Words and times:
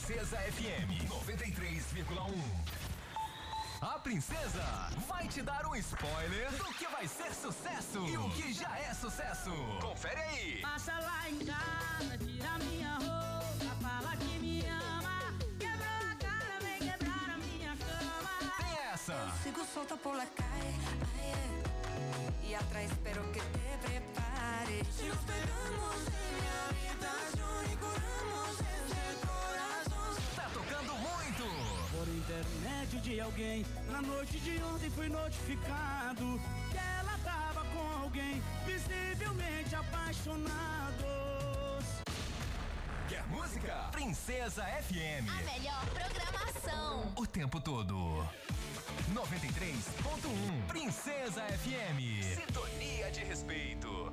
Princesa 0.00 0.38
FM 0.38 1.08
93,1. 1.08 2.42
A 3.82 3.98
princesa 3.98 4.88
vai 5.06 5.28
te 5.28 5.42
dar 5.42 5.66
um 5.66 5.76
spoiler 5.76 6.50
do 6.52 6.64
que 6.74 6.86
vai 6.88 7.06
ser 7.06 7.32
sucesso 7.34 7.98
e 8.08 8.16
o 8.16 8.30
que 8.30 8.52
já 8.54 8.78
é 8.78 8.94
sucesso. 8.94 9.50
Confere 9.80 10.20
aí. 10.20 10.62
Passa 10.62 10.92
lá 10.98 11.28
em 11.28 11.38
casa, 11.44 12.18
tira 12.18 12.58
minha 12.58 12.94
roupa, 12.94 13.76
fala 13.82 14.16
que 14.16 14.38
me 14.38 14.66
ama. 14.66 15.34
Quebrou 15.58 16.10
a 16.10 16.14
cara, 16.16 16.58
vem 16.62 16.78
quebrar 16.78 17.30
a 17.34 17.36
minha 17.36 17.76
cama. 17.76 18.52
Tem 18.56 18.78
essa. 18.92 19.32
Sigo 19.42 19.64
solta 19.66 19.96
por 19.98 20.16
la 20.16 20.26
calle, 20.26 20.74
eh. 21.18 22.48
y 22.48 22.54
atrás 22.54 22.90
espero 22.90 23.22
que 23.32 23.40
te 23.40 23.78
prepares. 23.86 24.86
Si 24.96 25.06
nos 25.06 25.18
pegamos 25.18 25.96
en 26.08 26.32
mi 26.36 26.48
habitación 26.64 27.29
de 33.10 33.20
alguém, 33.20 33.66
na 33.90 34.00
noite 34.00 34.38
de 34.38 34.62
ontem 34.62 34.88
fui 34.90 35.08
notificado 35.08 36.40
que 36.70 36.78
ela 36.78 37.18
tava 37.24 37.64
com 37.72 38.02
alguém, 38.02 38.40
visivelmente 38.64 39.74
apaixonados. 39.74 40.54
Quer 43.08 43.26
música? 43.26 43.88
Princesa 43.90 44.64
FM. 44.64 45.28
A 45.28 45.42
melhor 45.42 45.86
programação. 45.86 47.12
O 47.16 47.26
tempo 47.26 47.60
todo. 47.60 47.96
93.1 49.12 50.66
Princesa 50.68 51.42
FM. 51.42 52.22
Sintonia 52.36 53.10
de 53.10 53.24
respeito. 53.24 54.12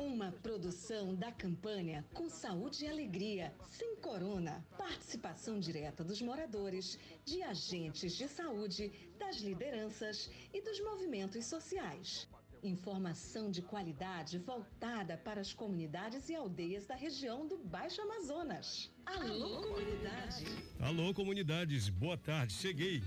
Uma 0.00 0.32
produção 0.32 1.14
da 1.14 1.30
campanha 1.30 2.02
Com 2.14 2.30
Saúde 2.30 2.86
e 2.86 2.88
Alegria, 2.88 3.52
sem 3.68 3.96
corona. 3.96 4.64
Participação 4.78 5.60
direta 5.60 6.02
dos 6.02 6.22
moradores, 6.22 6.98
de 7.22 7.42
agentes 7.42 8.16
de 8.16 8.26
saúde, 8.26 8.90
das 9.18 9.36
lideranças 9.42 10.30
e 10.54 10.62
dos 10.62 10.80
movimentos 10.80 11.44
sociais. 11.44 12.26
Informação 12.62 13.50
de 13.50 13.60
qualidade 13.60 14.38
voltada 14.38 15.18
para 15.18 15.42
as 15.42 15.52
comunidades 15.52 16.30
e 16.30 16.34
aldeias 16.34 16.86
da 16.86 16.94
região 16.94 17.46
do 17.46 17.58
Baixo 17.58 18.00
Amazonas. 18.00 18.90
Alô, 19.04 19.60
comunidade! 19.60 20.46
Alô, 20.80 21.12
comunidades, 21.12 21.90
boa 21.90 22.16
tarde, 22.16 22.54
cheguei. 22.54 23.02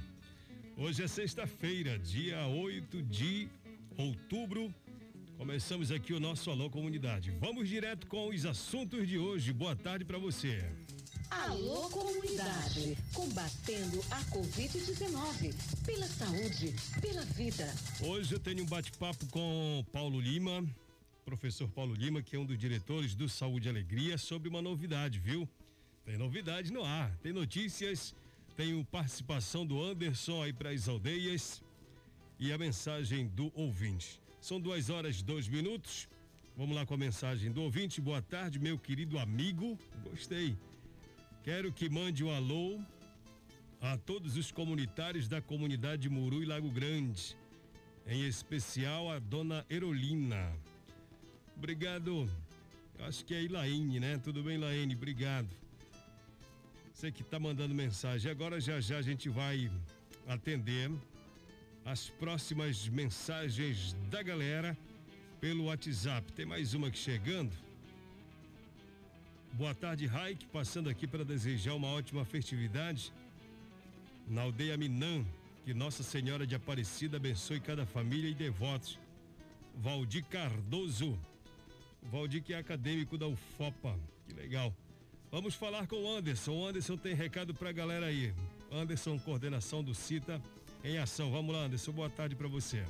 Hoje 0.77 1.01
é 1.01 1.07
sexta-feira, 1.07 1.97
dia 1.97 2.45
8 2.45 3.01
de 3.01 3.49
outubro. 3.97 4.71
Começamos 5.43 5.91
aqui 5.91 6.13
o 6.13 6.21
nosso 6.21 6.49
Alô 6.49 6.69
Comunidade. 6.69 7.29
Vamos 7.31 7.67
direto 7.67 8.07
com 8.07 8.29
os 8.29 8.45
assuntos 8.45 9.05
de 9.05 9.17
hoje. 9.17 9.51
Boa 9.51 9.75
tarde 9.75 10.05
para 10.05 10.17
você. 10.17 10.63
Alô, 11.29 11.89
comunidade! 11.89 12.97
Combatendo 13.13 13.99
a 14.09 14.21
Covid-19. 14.31 15.53
Pela 15.85 16.07
saúde, 16.07 16.73
pela 17.01 17.25
vida. 17.25 17.69
Hoje 17.99 18.33
eu 18.33 18.39
tenho 18.39 18.63
um 18.63 18.65
bate-papo 18.65 19.25
com 19.27 19.83
Paulo 19.91 20.21
Lima, 20.21 20.65
professor 21.25 21.67
Paulo 21.67 21.93
Lima, 21.93 22.21
que 22.21 22.37
é 22.37 22.39
um 22.39 22.45
dos 22.45 22.57
diretores 22.57 23.13
do 23.13 23.27
Saúde 23.27 23.67
e 23.67 23.69
Alegria, 23.69 24.17
sobre 24.17 24.47
uma 24.47 24.61
novidade, 24.61 25.19
viu? 25.19 25.45
Tem 26.05 26.17
novidade 26.17 26.71
no 26.71 26.85
ar, 26.85 27.13
tem 27.17 27.33
notícias, 27.33 28.15
tem 28.55 28.81
participação 28.85 29.65
do 29.65 29.83
Anderson 29.83 30.41
aí 30.41 30.53
para 30.53 30.69
as 30.69 30.87
aldeias 30.87 31.61
e 32.39 32.53
a 32.53 32.57
mensagem 32.57 33.27
do 33.27 33.51
ouvinte. 33.53 34.22
São 34.43 34.59
duas 34.59 34.89
horas 34.89 35.21
e 35.21 35.23
dois 35.23 35.47
minutos. 35.47 36.09
Vamos 36.57 36.75
lá 36.75 36.85
com 36.85 36.93
a 36.95 36.97
mensagem 36.97 37.49
do 37.49 37.61
ouvinte. 37.61 38.01
Boa 38.01 38.21
tarde, 38.21 38.59
meu 38.59 38.77
querido 38.77 39.17
amigo. 39.17 39.79
Gostei. 40.03 40.57
Quero 41.45 41.71
que 41.71 41.87
mande 41.87 42.25
um 42.25 42.29
alô 42.29 42.77
a 43.79 43.95
todos 43.95 44.35
os 44.35 44.51
comunitários 44.51 45.29
da 45.29 45.41
comunidade 45.41 46.09
Muru 46.09 46.43
e 46.43 46.45
Lago 46.45 46.69
Grande, 46.69 47.37
em 48.05 48.27
especial 48.27 49.09
a 49.09 49.17
dona 49.17 49.65
Erolina. 49.69 50.51
Obrigado. 51.55 52.29
Acho 52.99 53.23
que 53.23 53.33
é 53.33 53.41
Ilaine, 53.41 54.01
né? 54.01 54.19
Tudo 54.21 54.43
bem, 54.43 54.57
Ilaine? 54.57 54.93
Obrigado. 54.93 55.47
Você 56.93 57.13
que 57.13 57.23
tá 57.23 57.39
mandando 57.39 57.73
mensagem. 57.73 58.29
Agora 58.29 58.59
já 58.59 58.81
já 58.81 58.97
a 58.97 59.01
gente 59.01 59.29
vai 59.29 59.71
atender 60.27 60.91
as 61.85 62.09
próximas 62.09 62.87
mensagens 62.87 63.93
da 64.09 64.23
galera 64.23 64.77
pelo 65.41 65.65
WhatsApp. 65.65 66.31
Tem 66.31 66.45
mais 66.45 66.73
uma 66.73 66.87
aqui 66.87 66.97
chegando. 66.97 67.51
Boa 69.53 69.75
tarde, 69.75 70.05
Raik, 70.05 70.47
passando 70.47 70.89
aqui 70.89 71.05
para 71.05 71.25
desejar 71.25 71.73
uma 71.73 71.87
ótima 71.89 72.23
festividade 72.25 73.13
na 74.27 74.43
aldeia 74.43 74.77
Minã. 74.77 75.25
Que 75.65 75.73
Nossa 75.73 76.03
Senhora 76.03 76.47
de 76.47 76.55
Aparecida 76.55 77.17
abençoe 77.17 77.59
cada 77.59 77.85
família 77.85 78.29
e 78.29 78.33
devotos. 78.33 78.97
Valdir 79.75 80.25
Cardoso. 80.25 81.19
Valdir 82.01 82.43
que 82.43 82.53
é 82.53 82.57
acadêmico 82.57 83.17
da 83.17 83.27
UFOPA. 83.27 83.97
Que 84.27 84.33
legal. 84.33 84.73
Vamos 85.31 85.55
falar 85.55 85.87
com 85.87 86.03
o 86.03 86.09
Anderson. 86.09 86.51
O 86.53 86.65
Anderson 86.65 86.97
tem 86.97 87.13
recado 87.13 87.53
pra 87.53 87.71
galera 87.71 88.07
aí. 88.07 88.33
Anderson, 88.71 89.19
coordenação 89.19 89.83
do 89.83 89.93
CITA 89.93 90.41
em 90.83 90.97
ação. 90.97 91.31
Vamos 91.31 91.55
lá, 91.55 91.63
Anderson. 91.63 91.91
Boa 91.93 92.09
tarde 92.09 92.35
para 92.35 92.47
você. 92.47 92.85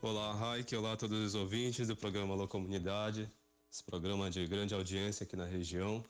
Olá, 0.00 0.34
Raik. 0.34 0.74
Olá 0.74 0.94
a 0.94 0.96
todos 0.96 1.18
os 1.18 1.34
ouvintes 1.36 1.86
do 1.86 1.96
programa 1.96 2.34
Alô 2.34 2.48
Comunidade. 2.48 3.30
Esse 3.70 3.84
programa 3.84 4.28
de 4.28 4.44
grande 4.46 4.74
audiência 4.74 5.22
aqui 5.22 5.36
na 5.36 5.44
região. 5.44 6.04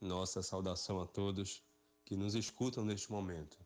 Nossa 0.00 0.42
saudação 0.42 1.00
a 1.00 1.06
todos 1.06 1.62
que 2.04 2.16
nos 2.16 2.34
escutam 2.34 2.84
neste 2.84 3.12
momento. 3.12 3.58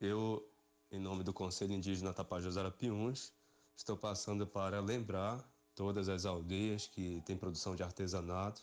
Eu, 0.00 0.48
em 0.92 1.00
nome 1.00 1.24
do 1.24 1.32
Conselho 1.32 1.72
Indígena 1.72 2.12
Tapajós 2.12 2.56
Arapiuns, 2.56 3.32
estou 3.76 3.96
passando 3.96 4.46
para 4.46 4.80
lembrar 4.80 5.44
todas 5.74 6.08
as 6.08 6.24
aldeias 6.24 6.86
que 6.86 7.20
têm 7.26 7.36
produção 7.36 7.74
de 7.74 7.82
artesanatos 7.82 8.62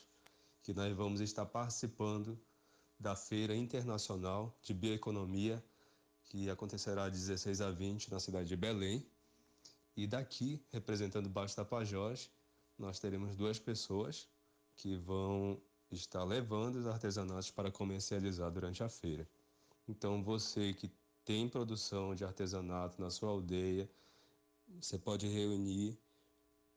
que 0.63 0.73
nós 0.73 0.93
vamos 0.95 1.21
estar 1.21 1.45
participando 1.45 2.39
da 2.99 3.15
Feira 3.15 3.55
Internacional 3.55 4.57
de 4.61 4.73
Bioeconomia, 4.73 5.63
que 6.29 6.49
acontecerá 6.49 7.09
de 7.09 7.17
16 7.17 7.61
a 7.61 7.71
20 7.71 8.11
na 8.11 8.19
cidade 8.19 8.47
de 8.47 8.55
Belém. 8.55 9.05
E 9.95 10.05
daqui, 10.05 10.61
representando 10.71 11.27
o 11.27 11.29
Baixo 11.29 11.55
Tapajós, 11.55 12.29
nós 12.77 12.99
teremos 12.99 13.35
duas 13.35 13.57
pessoas 13.59 14.27
que 14.75 14.95
vão 14.95 15.59
estar 15.91 16.23
levando 16.23 16.75
os 16.75 16.87
artesanatos 16.87 17.49
para 17.49 17.71
comercializar 17.71 18.51
durante 18.51 18.83
a 18.83 18.89
feira. 18.89 19.27
Então, 19.87 20.21
você 20.21 20.73
que 20.73 20.91
tem 21.23 21.49
produção 21.49 22.13
de 22.13 22.23
artesanato 22.23 23.01
na 23.01 23.09
sua 23.09 23.29
aldeia, 23.29 23.89
você 24.79 24.97
pode 24.97 25.27
reunir 25.27 25.97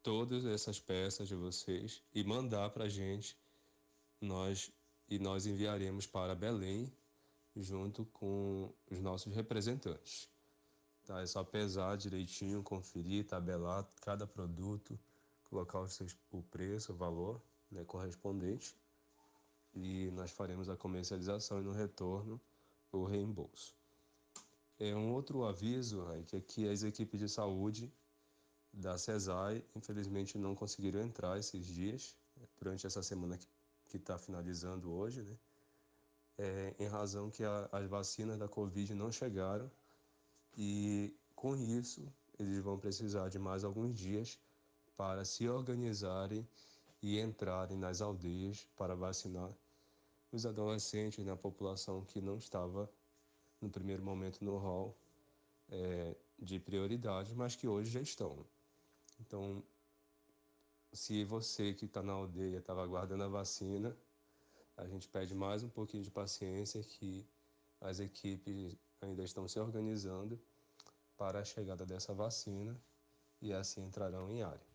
todas 0.02 0.46
essas 0.46 0.78
peças 0.80 1.28
de 1.28 1.34
vocês 1.34 2.02
e 2.14 2.24
mandar 2.24 2.70
para 2.70 2.84
a 2.84 2.88
gente, 2.88 3.36
nós 4.20 4.70
e 5.08 5.18
nós 5.18 5.44
enviaremos 5.44 6.06
para 6.06 6.34
Belém 6.34 6.90
junto 7.56 8.04
com 8.06 8.72
os 8.90 9.00
nossos 9.00 9.34
representantes. 9.34 10.28
Tá? 11.06 11.20
É 11.20 11.26
só 11.26 11.42
pesar 11.42 11.96
direitinho, 11.96 12.62
conferir, 12.62 13.26
tabelar 13.26 13.86
cada 14.00 14.26
produto, 14.26 14.98
colocar 15.44 15.80
o, 16.30 16.42
preço, 16.44 16.92
o 16.92 16.96
valor 16.96 17.40
né, 17.70 17.84
correspondente 17.84 18.76
e 19.74 20.10
nós 20.12 20.30
faremos 20.30 20.68
a 20.68 20.76
comercialização 20.76 21.60
e 21.60 21.64
no 21.64 21.72
retorno 21.72 22.40
o 22.92 23.04
reembolso. 23.04 23.74
É 24.78 24.94
um 24.94 25.12
outro 25.12 25.44
aviso 25.44 26.08
é 26.12 26.22
que 26.22 26.36
aqui 26.36 26.68
as 26.68 26.82
equipes 26.82 27.20
de 27.20 27.28
saúde 27.28 27.92
da 28.72 28.96
CESAI 28.96 29.64
infelizmente 29.74 30.38
não 30.38 30.54
conseguiram 30.54 31.00
entrar 31.00 31.38
esses 31.38 31.66
dias 31.66 32.16
é, 32.40 32.46
durante 32.58 32.86
essa 32.86 33.02
semana 33.02 33.38
que 33.88 33.96
está 33.96 34.16
finalizando 34.16 34.90
hoje, 34.92 35.22
né? 35.22 35.36
É, 36.42 36.74
em 36.78 36.86
razão 36.86 37.28
que 37.28 37.44
a, 37.44 37.68
as 37.70 37.86
vacinas 37.86 38.38
da 38.38 38.48
Covid 38.48 38.94
não 38.94 39.12
chegaram 39.12 39.70
e 40.56 41.14
com 41.36 41.54
isso 41.54 42.02
eles 42.38 42.62
vão 42.62 42.78
precisar 42.78 43.28
de 43.28 43.38
mais 43.38 43.62
alguns 43.62 43.94
dias 43.94 44.38
para 44.96 45.22
se 45.22 45.46
organizarem 45.46 46.48
e 47.02 47.20
entrarem 47.20 47.76
nas 47.76 48.00
aldeias 48.00 48.66
para 48.74 48.94
vacinar 48.94 49.50
os 50.32 50.46
adolescentes 50.46 51.26
na 51.26 51.36
população 51.36 52.06
que 52.06 52.22
não 52.22 52.38
estava 52.38 52.90
no 53.60 53.68
primeiro 53.68 54.02
momento 54.02 54.42
no 54.42 54.56
rol 54.56 54.96
é, 55.68 56.16
de 56.38 56.58
prioridade, 56.58 57.34
mas 57.34 57.54
que 57.54 57.68
hoje 57.68 57.90
já 57.90 58.00
estão. 58.00 58.46
Então, 59.20 59.62
se 60.90 61.22
você 61.22 61.74
que 61.74 61.84
está 61.84 62.02
na 62.02 62.14
aldeia 62.14 62.56
estava 62.56 62.82
aguardando 62.82 63.24
a 63.24 63.28
vacina, 63.28 63.94
a 64.80 64.88
gente 64.88 65.08
pede 65.08 65.34
mais 65.34 65.62
um 65.62 65.68
pouquinho 65.68 66.02
de 66.02 66.10
paciência 66.10 66.82
que 66.82 67.26
as 67.80 68.00
equipes 68.00 68.76
ainda 69.00 69.22
estão 69.22 69.46
se 69.46 69.58
organizando 69.58 70.40
para 71.16 71.40
a 71.40 71.44
chegada 71.44 71.84
dessa 71.84 72.14
vacina 72.14 72.76
e 73.40 73.52
assim 73.52 73.82
entrarão 73.84 74.30
em 74.30 74.42
área. 74.42 74.66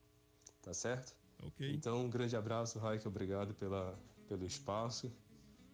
Tá 0.61 0.73
certo? 0.73 1.15
Ok. 1.43 1.71
Então, 1.73 2.05
um 2.05 2.09
grande 2.09 2.35
abraço, 2.35 2.79
Raik, 2.79 3.07
obrigado 3.07 3.53
pela, 3.55 3.97
pelo 4.27 4.45
espaço 4.45 5.11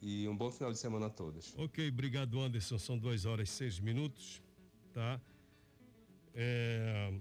e 0.02 0.28
um 0.28 0.36
bom 0.36 0.50
final 0.50 0.72
de 0.72 0.78
semana 0.78 1.08
a 1.08 1.10
todos. 1.10 1.54
Ok, 1.58 1.88
obrigado, 1.90 2.40
Anderson. 2.40 2.78
São 2.78 2.98
duas 2.98 3.26
horas 3.26 3.50
e 3.50 3.52
seis 3.52 3.80
minutos, 3.80 4.42
tá? 4.94 5.22
É, 6.34 7.14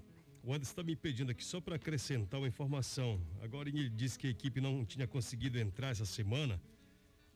o 0.43 0.53
Anderson 0.53 0.73
está 0.73 0.83
me 0.83 0.97
pedindo 0.97 1.31
aqui 1.31 1.45
só 1.45 1.61
para 1.61 1.77
acrescentar 1.77 2.41
uma 2.41 2.49
informação. 2.49 3.21
Agora 3.43 3.69
ele 3.69 3.89
disse 3.91 4.19
que 4.19 4.29
a 4.29 4.31
equipe 4.31 4.61
não 4.61 4.85
tinha 4.85 5.07
conseguido 5.07 5.59
entrar 5.59 5.91
essa 5.91 6.07
semana. 6.07 6.61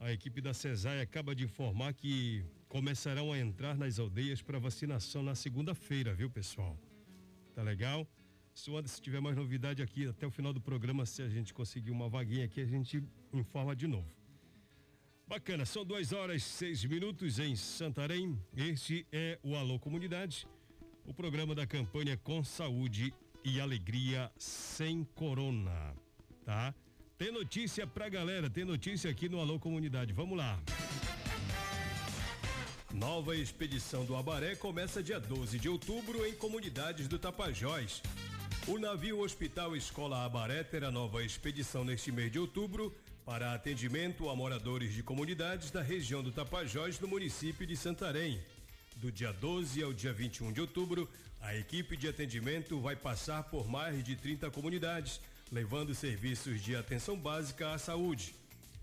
A 0.05 0.13
equipe 0.13 0.43
da 0.43 0.53
CESAI 0.53 1.01
acaba 1.01 1.35
de 1.35 1.45
informar 1.45 1.95
que 1.95 2.45
começarão 2.69 3.33
a 3.33 3.39
entrar 3.39 3.75
nas 3.75 3.99
aldeias 3.99 4.43
para 4.43 4.59
vacinação 4.59 5.23
na 5.23 5.35
segunda-feira, 5.35 6.13
viu, 6.13 6.29
pessoal? 6.29 6.79
Tá 7.55 7.63
legal? 7.63 8.07
Se 8.53 8.71
o 8.71 8.77
Anderson 8.77 9.01
tiver 9.01 9.23
mais 9.23 9.35
novidade 9.35 9.81
aqui 9.83 10.07
até 10.07 10.27
o 10.27 10.31
final 10.31 10.53
do 10.53 10.61
programa, 10.61 11.07
se 11.07 11.23
a 11.23 11.29
gente 11.31 11.55
conseguir 11.55 11.91
uma 11.91 12.07
vaguinha 12.07 12.45
aqui, 12.45 12.61
a 12.61 12.67
gente 12.67 13.03
informa 13.33 13.75
de 13.75 13.87
novo. 13.87 14.07
Bacana, 15.27 15.65
são 15.65 15.87
duas 15.87 16.13
horas 16.13 16.43
seis 16.43 16.85
minutos 16.85 17.39
em 17.39 17.57
Santarém. 17.57 18.39
Este 18.55 19.07
é 19.11 19.39
o 19.43 19.57
Alô 19.57 19.79
Comunidade, 19.79 20.47
o 21.07 21.15
programa 21.15 21.55
da 21.55 21.67
campanha 21.67 22.15
Com 22.19 22.45
Saúde 22.45 23.11
e 23.43 23.59
Alegria 23.59 24.31
Sem 24.37 25.03
Corona, 25.03 25.97
tá? 26.45 26.75
Tem 27.25 27.33
notícia 27.33 27.87
pra 27.87 28.07
galera, 28.11 28.51
tem 28.51 28.67
notícia 28.67 29.11
aqui 29.11 29.31
no 29.31 29.41
Alô 29.41 29.59
Comunidade. 29.59 30.13
Vamos 30.13 30.37
lá. 30.37 30.61
Nova 32.93 33.35
expedição 33.35 34.05
do 34.05 34.15
Abaré 34.15 34.55
começa 34.55 35.03
dia 35.03 35.19
12 35.19 35.59
de 35.59 35.67
outubro 35.67 36.27
em 36.27 36.35
comunidades 36.35 37.09
do 37.09 37.19
Tapajós. 37.19 38.03
O 38.67 38.79
navio 38.79 39.21
Hospital 39.21 39.75
Escola 39.75 40.23
Abaré 40.23 40.63
terá 40.63 40.91
nova 40.91 41.25
expedição 41.25 41.83
neste 41.83 42.13
mês 42.13 42.31
de 42.31 42.39
outubro 42.39 42.95
para 43.25 43.55
atendimento 43.55 44.29
a 44.29 44.37
moradores 44.37 44.93
de 44.93 45.03
comunidades 45.03 45.71
da 45.71 45.81
região 45.81 46.23
do 46.23 46.31
Tapajós, 46.31 47.01
no 47.01 47.09
município 47.09 47.67
de 47.67 47.75
Santarém. 47.75 48.39
Do 48.97 49.11
dia 49.11 49.33
12 49.33 49.83
ao 49.83 49.95
dia 49.95 50.13
21 50.13 50.53
de 50.53 50.61
outubro, 50.61 51.09
a 51.41 51.57
equipe 51.57 51.97
de 51.97 52.07
atendimento 52.07 52.79
vai 52.83 52.95
passar 52.95 53.45
por 53.45 53.67
mais 53.67 54.05
de 54.05 54.15
30 54.15 54.51
comunidades, 54.51 55.23
levando 55.51 55.95
serviços 55.95 56.63
de 56.63 56.75
atenção 56.77 57.17
básica 57.17 57.73
à 57.73 57.79
saúde. 57.79 58.35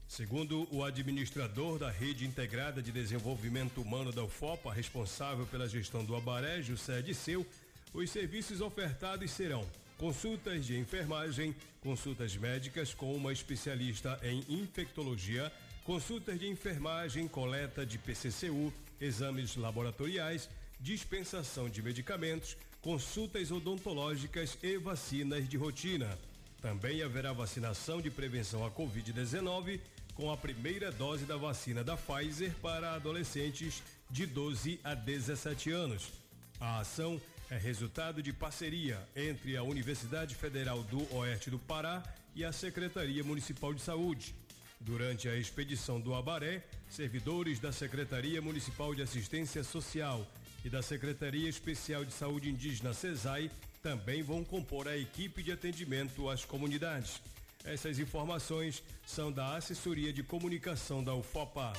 Segundo 0.08 0.68
o 0.72 0.84
administrador 0.84 1.80
da 1.80 1.90
Rede 1.90 2.26
Integrada 2.26 2.82
de 2.82 2.92
Desenvolvimento 2.92 3.82
Humano 3.82 4.12
da 4.12 4.24
UFOPA, 4.24 4.74
responsável 4.74 5.46
pela 5.46 5.70
gestão 5.70 6.04
do 6.04 6.16
Abaré, 6.16 6.62
José 6.62 7.02
Disseu, 7.02 7.46
os 7.94 8.10
serviços 8.10 8.62
ofertados 8.62 9.32
serão 9.32 9.66
consultas 9.98 10.66
de 10.66 10.78
enfermagem, 10.78 11.56
consultas 11.80 12.36
médicas 12.36 12.94
com 12.94 13.16
uma 13.16 13.32
especialista 13.32 14.20
em 14.24 14.44
infectologia, 14.50 15.52
consultas 15.84 16.40
de 16.40 16.48
enfermagem, 16.48 17.28
coleta 17.28 17.86
de 17.86 17.98
PCCU, 17.98 18.74
exames 19.00 19.56
laboratoriais, 19.56 20.50
dispensação 20.80 21.70
de 21.70 21.82
medicamentos, 21.82 22.58
consultas 22.82 23.52
odontológicas 23.52 24.58
e 24.64 24.78
vacinas 24.78 25.48
de 25.48 25.56
rotina. 25.56 26.18
Também 26.62 27.02
haverá 27.02 27.34
vacinação 27.34 28.00
de 28.00 28.12
prevenção 28.12 28.64
à 28.64 28.70
Covid-19 28.70 29.80
com 30.14 30.32
a 30.32 30.38
primeira 30.38 30.92
dose 30.92 31.26
da 31.26 31.36
vacina 31.36 31.84
da 31.84 31.98
Pfizer 31.98 32.54
para 32.62 32.94
adolescentes 32.94 33.82
de 34.12 34.28
12 34.28 34.80
a 34.84 34.94
17 34.94 35.72
anos. 35.72 36.12
A 36.60 36.80
ação 36.80 37.20
é 37.50 37.58
resultado 37.58 38.22
de 38.22 38.32
parceria 38.32 39.00
entre 39.16 39.58
a 39.58 39.64
Universidade 39.64 40.36
Federal 40.36 40.84
do 40.84 41.16
Oeste 41.16 41.50
do 41.50 41.58
Pará 41.58 42.04
e 42.36 42.46
a 42.46 42.52
Secretaria 42.52 43.24
Municipal 43.24 43.74
de 43.74 43.82
Saúde. 43.82 44.36
Durante 44.80 45.28
a 45.28 45.36
expedição 45.36 46.00
do 46.00 46.14
Abaré, 46.14 46.64
servidores 46.88 47.60
da 47.60 47.72
Secretaria 47.72 48.42
Municipal 48.42 48.94
de 48.94 49.02
Assistência 49.02 49.64
Social 49.64 50.26
e 50.64 50.70
da 50.70 50.84
Secretaria 50.84 51.50
Especial 51.50 52.06
de 52.06 52.14
Saúde 52.14 52.50
Indígena 52.50 52.94
CESAI 52.94 53.50
também 53.82 54.22
vão 54.22 54.44
compor 54.44 54.88
a 54.88 54.98
equipe 54.98 55.42
de 55.42 55.52
atendimento 55.52 56.30
às 56.30 56.46
comunidades. 56.46 57.22
Essas 57.64 58.00
informações 58.00 58.84
são 59.06 59.32
da 59.32 59.56
Assessoria 59.56 60.12
de 60.12 60.24
Comunicação 60.24 61.04
da 61.04 61.14
UFOPA. 61.14 61.74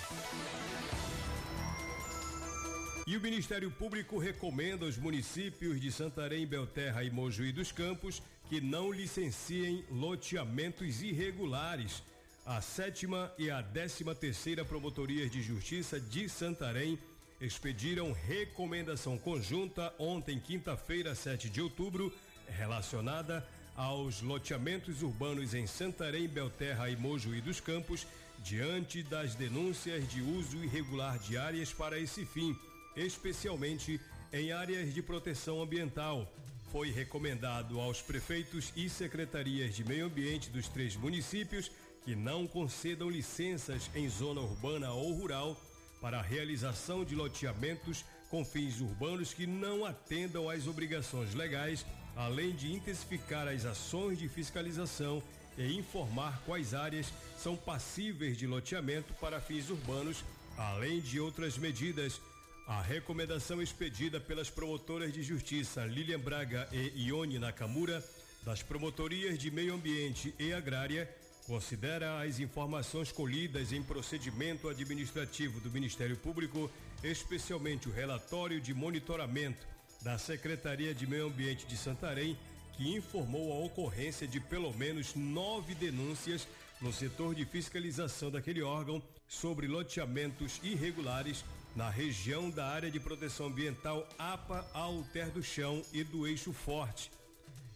E 3.04 3.16
o 3.16 3.20
Ministério 3.20 3.70
Público 3.70 4.16
recomenda 4.16 4.84
aos 4.84 4.96
municípios 4.96 5.81
de 5.81 5.90
Santarém, 5.90 6.46
Belterra 6.46 7.02
e 7.02 7.10
Mojuí 7.10 7.50
dos 7.50 7.72
Campos 7.72 8.22
que 8.49 8.60
não 8.60 8.93
licenciem 8.93 9.84
loteamentos 9.90 11.02
irregulares. 11.02 12.02
A 12.46 12.60
sétima 12.60 13.32
e 13.38 13.50
a 13.50 13.60
décima 13.60 14.14
terceira 14.14 14.64
Promotorias 14.64 15.31
de 15.31 15.43
Justiça 15.43 15.99
de 15.99 16.28
Santarém 16.28 16.99
expediram 17.42 18.12
recomendação 18.12 19.18
conjunta 19.18 19.92
ontem, 19.99 20.38
quinta-feira, 20.38 21.14
7 21.14 21.50
de 21.50 21.61
outubro, 21.61 22.12
relacionada 22.49 23.46
aos 23.76 24.22
loteamentos 24.22 25.02
urbanos 25.02 25.52
em 25.52 25.66
Santarém, 25.66 26.28
Belterra 26.28 26.88
e 26.88 26.96
Mojuí 26.96 27.40
dos 27.40 27.61
Campos, 27.61 28.06
diante 28.38 29.02
das 29.02 29.34
denúncias 29.34 30.08
de 30.08 30.22
uso 30.22 30.62
irregular 30.62 31.18
de 31.18 31.37
áreas 31.37 31.72
para 31.72 31.99
esse 31.99 32.25
fim 32.25 32.56
especialmente 32.96 34.00
em 34.32 34.52
áreas 34.52 34.92
de 34.92 35.02
proteção 35.02 35.62
ambiental. 35.62 36.30
Foi 36.70 36.90
recomendado 36.90 37.80
aos 37.80 38.00
prefeitos 38.00 38.72
e 38.76 38.88
secretarias 38.88 39.75
de 39.75 39.84
meio 39.84 40.06
ambiente 40.06 40.49
dos 40.50 40.68
três 40.68 40.96
municípios 40.96 41.70
que 42.04 42.14
não 42.16 42.46
concedam 42.46 43.11
licenças 43.11 43.90
em 43.94 44.08
zona 44.08 44.40
urbana 44.40 44.92
ou 44.92 45.12
rural 45.12 45.56
para 46.02 46.18
a 46.18 46.23
realização 46.23 47.04
de 47.04 47.14
loteamentos 47.14 48.04
com 48.28 48.44
fins 48.44 48.80
urbanos 48.80 49.32
que 49.32 49.47
não 49.47 49.87
atendam 49.87 50.50
às 50.50 50.66
obrigações 50.66 51.32
legais, 51.32 51.87
além 52.16 52.50
de 52.50 52.73
intensificar 52.73 53.47
as 53.47 53.64
ações 53.64 54.18
de 54.18 54.28
fiscalização 54.28 55.23
e 55.56 55.78
informar 55.78 56.42
quais 56.44 56.75
áreas 56.75 57.12
são 57.38 57.56
passíveis 57.56 58.37
de 58.37 58.47
loteamento 58.47 59.14
para 59.14 59.40
fins 59.40 59.71
urbanos, 59.71 60.25
além 60.59 61.00
de 61.00 61.21
outras 61.21 61.56
medidas. 61.56 62.21
A 62.66 62.82
recomendação 62.82 63.62
expedida 63.62 64.18
pelas 64.18 64.50
promotoras 64.50 65.12
de 65.12 65.23
justiça 65.23 65.85
Lilian 65.85 66.18
Braga 66.18 66.68
e 66.73 67.06
Ione 67.06 67.38
Nakamura, 67.38 68.02
das 68.44 68.62
promotorias 68.62 69.38
de 69.38 69.50
meio 69.50 69.75
ambiente 69.75 70.35
e 70.38 70.52
agrária, 70.52 71.09
considera 71.46 72.20
as 72.20 72.38
informações 72.38 73.11
colhidas 73.11 73.72
em 73.72 73.82
procedimento 73.82 74.68
administrativo 74.68 75.61
do 75.61 75.70
Ministério 75.70 76.16
Público, 76.16 76.70
especialmente 77.02 77.88
o 77.88 77.92
relatório 77.92 78.61
de 78.61 78.72
monitoramento 78.72 79.66
da 80.02 80.18
Secretaria 80.18 80.94
de 80.94 81.06
Meio 81.06 81.26
Ambiente 81.26 81.66
de 81.66 81.76
Santarém, 81.76 82.37
que 82.72 82.94
informou 82.96 83.52
a 83.52 83.64
ocorrência 83.64 84.26
de 84.26 84.40
pelo 84.40 84.72
menos 84.75 85.14
nove 85.14 85.75
denúncias 85.75 86.46
no 86.80 86.92
setor 86.92 87.34
de 87.34 87.44
fiscalização 87.44 88.30
daquele 88.30 88.62
órgão 88.62 89.02
sobre 89.28 89.66
loteamentos 89.66 90.61
irregulares 90.62 91.44
na 91.75 91.88
região 91.88 92.50
da 92.50 92.66
área 92.66 92.90
de 92.90 93.00
proteção 93.00 93.46
ambiental 93.46 94.06
APA 94.18 94.66
Alter 94.75 95.30
do 95.30 95.42
Chão 95.42 95.82
e 95.92 96.04
do 96.04 96.26
Eixo 96.26 96.52
Forte. 96.52 97.11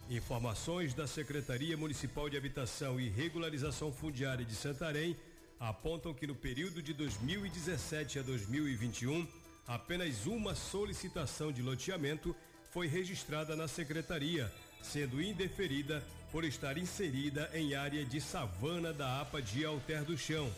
Informações 0.09 0.93
da 0.93 1.05
Secretaria 1.05 1.75
Municipal 1.75 2.29
de 2.29 2.37
Habitação 2.37 2.97
e 2.97 3.09
Regularização 3.09 3.91
Fundiária 3.91 4.45
de 4.45 4.55
Santarém 4.55 5.17
apontam 5.59 6.13
que 6.13 6.25
no 6.25 6.33
período 6.33 6.81
de 6.81 6.93
2017 6.93 8.19
a 8.19 8.21
2021, 8.21 9.27
apenas 9.67 10.25
uma 10.25 10.55
solicitação 10.55 11.51
de 11.51 11.61
loteamento 11.61 12.33
foi 12.71 12.87
registrada 12.87 13.53
na 13.53 13.67
secretaria, 13.67 14.49
sendo 14.81 15.21
indeferida 15.21 16.01
por 16.31 16.45
estar 16.45 16.77
inserida 16.77 17.49
em 17.53 17.75
área 17.75 18.05
de 18.05 18.21
savana 18.21 18.93
da 18.93 19.19
APA 19.19 19.41
de 19.41 19.65
Alter 19.65 20.05
do 20.05 20.17
Chão. 20.17 20.49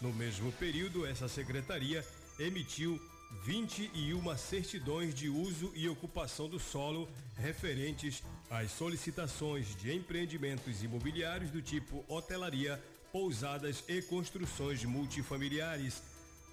No 0.00 0.12
mesmo 0.12 0.50
período, 0.52 1.06
essa 1.06 1.28
secretaria 1.28 2.04
emitiu 2.40 3.00
21 3.44 4.36
certidões 4.36 5.14
de 5.14 5.28
uso 5.28 5.72
e 5.74 5.88
ocupação 5.88 6.48
do 6.48 6.58
solo 6.58 7.08
referentes 7.36 8.22
às 8.50 8.70
solicitações 8.72 9.74
de 9.76 9.94
empreendimentos 9.94 10.82
imobiliários 10.82 11.50
do 11.50 11.62
tipo 11.62 12.04
hotelaria, 12.08 12.82
pousadas 13.12 13.84
e 13.88 14.02
construções 14.02 14.84
multifamiliares. 14.84 16.02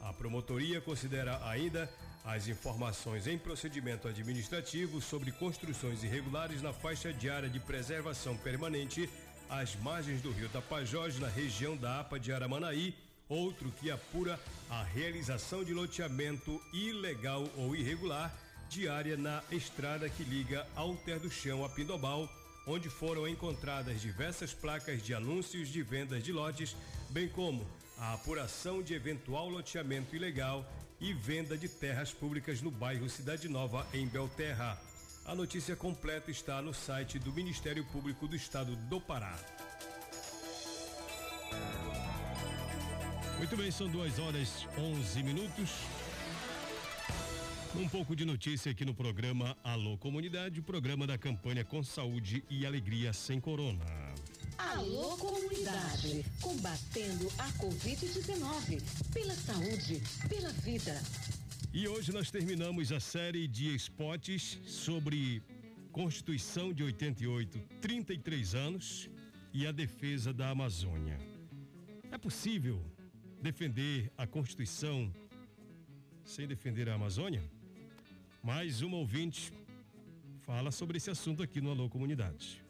A 0.02 0.14
promotoria 0.14 0.80
considera 0.80 1.40
ainda 1.48 1.90
as 2.24 2.48
informações 2.48 3.26
em 3.26 3.38
procedimento 3.38 4.08
administrativo 4.08 5.02
sobre 5.02 5.32
construções 5.32 6.04
irregulares 6.04 6.62
na 6.62 6.74
faixa 6.74 7.12
de 7.12 7.30
área 7.30 7.50
de 7.50 7.60
preservação 7.60 8.38
permanente 8.38 9.10
às 9.50 9.76
margens 9.78 10.22
do 10.22 10.32
rio 10.32 10.50
Tapajós, 10.50 11.20
na 11.20 11.28
região 11.28 11.76
da 11.76 12.02
APA 12.02 12.20
de 12.20 12.34
Aramanaí, 12.34 12.94
outro 13.30 13.72
que 13.72 13.92
apura 13.92 14.40
a 14.70 14.84
realização 14.84 15.64
de 15.64 15.74
loteamento 15.74 16.62
ilegal 16.74 17.48
ou 17.58 17.76
irregular 17.76 18.34
de 18.70 18.88
área 18.88 19.16
na 19.16 19.42
estrada 19.52 20.10
que 20.10 20.24
liga 20.24 20.68
Alter 20.76 21.20
do 21.20 21.30
Chão 21.30 21.64
a 21.64 21.70
Pindobal, 21.70 22.30
onde 22.66 22.90
foram 22.90 23.28
encontradas 23.28 24.02
diversas 24.02 24.54
placas 24.54 25.02
de 25.02 25.14
anúncios 25.14 25.70
de 25.70 25.82
vendas 25.82 26.24
de 26.24 26.34
lotes, 26.34 26.76
bem 27.10 27.30
como 27.30 27.66
a 27.98 28.14
apuração 28.14 28.84
de 28.84 28.94
eventual 28.94 29.50
loteamento 29.50 30.16
ilegal 30.16 30.66
e 31.00 31.14
venda 31.14 31.58
de 31.58 31.70
terras 31.70 32.12
públicas 32.12 32.62
no 32.62 32.72
bairro 32.72 33.10
Cidade 33.10 33.48
Nova, 33.48 33.88
em 33.94 34.08
Belterra. 34.08 34.80
A 35.26 35.36
notícia 35.36 35.76
completa 35.76 36.32
está 36.32 36.62
no 36.62 36.74
site 36.74 37.20
do 37.20 37.32
Ministério 37.32 37.86
Público 37.86 38.28
do 38.28 38.36
Estado 38.36 38.76
do 38.76 39.00
Pará. 39.00 39.38
Muito 43.38 43.56
bem, 43.56 43.70
são 43.70 43.88
duas 43.88 44.18
horas 44.18 44.68
11 44.76 45.22
minutos. 45.22 45.70
Um 47.76 47.88
pouco 47.88 48.16
de 48.16 48.26
notícia 48.26 48.72
aqui 48.72 48.84
no 48.84 48.96
programa 48.96 49.56
Alô 49.64 49.96
Comunidade, 49.96 50.60
o 50.60 50.64
programa 50.64 51.06
da 51.06 51.20
campanha 51.20 51.64
Com 51.64 51.84
Saúde 51.84 52.44
e 52.50 52.66
Alegria 52.66 53.14
Sem 53.14 53.40
Corona. 53.40 53.86
Alô 54.58 55.16
Comunidade, 55.18 56.26
combatendo 56.42 57.28
a 57.38 57.48
Covid-19, 57.64 58.82
pela 59.14 59.36
saúde, 59.36 60.02
pela 60.28 60.50
vida. 60.54 61.00
E 61.72 61.88
hoje 61.88 62.12
nós 62.12 62.32
terminamos 62.32 62.92
a 62.92 63.00
série 63.00 63.48
de 63.48 63.76
spots 63.76 64.60
sobre 64.66 65.44
Constituição 65.92 66.74
de 66.74 66.84
88, 66.84 67.60
33 67.82 68.56
anos 68.56 69.08
e 69.54 69.68
a 69.68 69.72
defesa 69.72 70.34
da 70.34 70.50
Amazônia. 70.50 71.20
É 72.12 72.18
possível 72.18 72.84
defender 73.42 74.12
a 74.18 74.26
Constituição 74.26 75.12
sem 76.24 76.48
defender 76.48 76.90
a 76.90 76.96
Amazônia? 76.96 77.44
Mais 78.44 78.82
uma 78.82 78.98
ouvinte 78.98 79.54
fala 80.42 80.72
sobre 80.72 80.98
esse 80.98 81.10
assunto 81.10 81.44
aqui 81.44 81.60
no 81.62 81.72
Alô 81.72 81.90
Comunidade. 81.90 82.64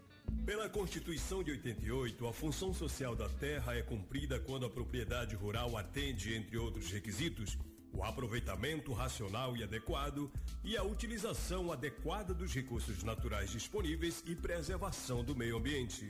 Pela 0.46 0.70
Constituição 0.70 1.44
de 1.44 1.52
88, 1.52 2.28
a 2.28 2.34
função 2.34 2.74
social 2.74 3.16
da 3.16 3.30
terra 3.30 3.76
é 3.76 3.82
cumprida 3.82 4.40
quando 4.40 4.66
a 4.66 4.70
propriedade 4.70 5.36
rural 5.36 5.78
atende, 5.78 6.34
entre 6.34 6.58
outros 6.58 6.92
requisitos, 6.92 7.58
o 7.94 8.04
aproveitamento 8.04 8.94
racional 8.94 9.56
e 9.56 9.64
adequado 9.64 10.32
e 10.64 10.76
a 10.76 10.84
utilização 10.84 11.72
adequada 11.72 12.34
dos 12.34 12.54
recursos 12.54 13.04
naturais 13.04 13.50
disponíveis 13.52 14.24
e 14.28 14.36
preservação 14.36 15.24
do 15.24 15.36
meio 15.36 15.58
ambiente. 15.58 16.06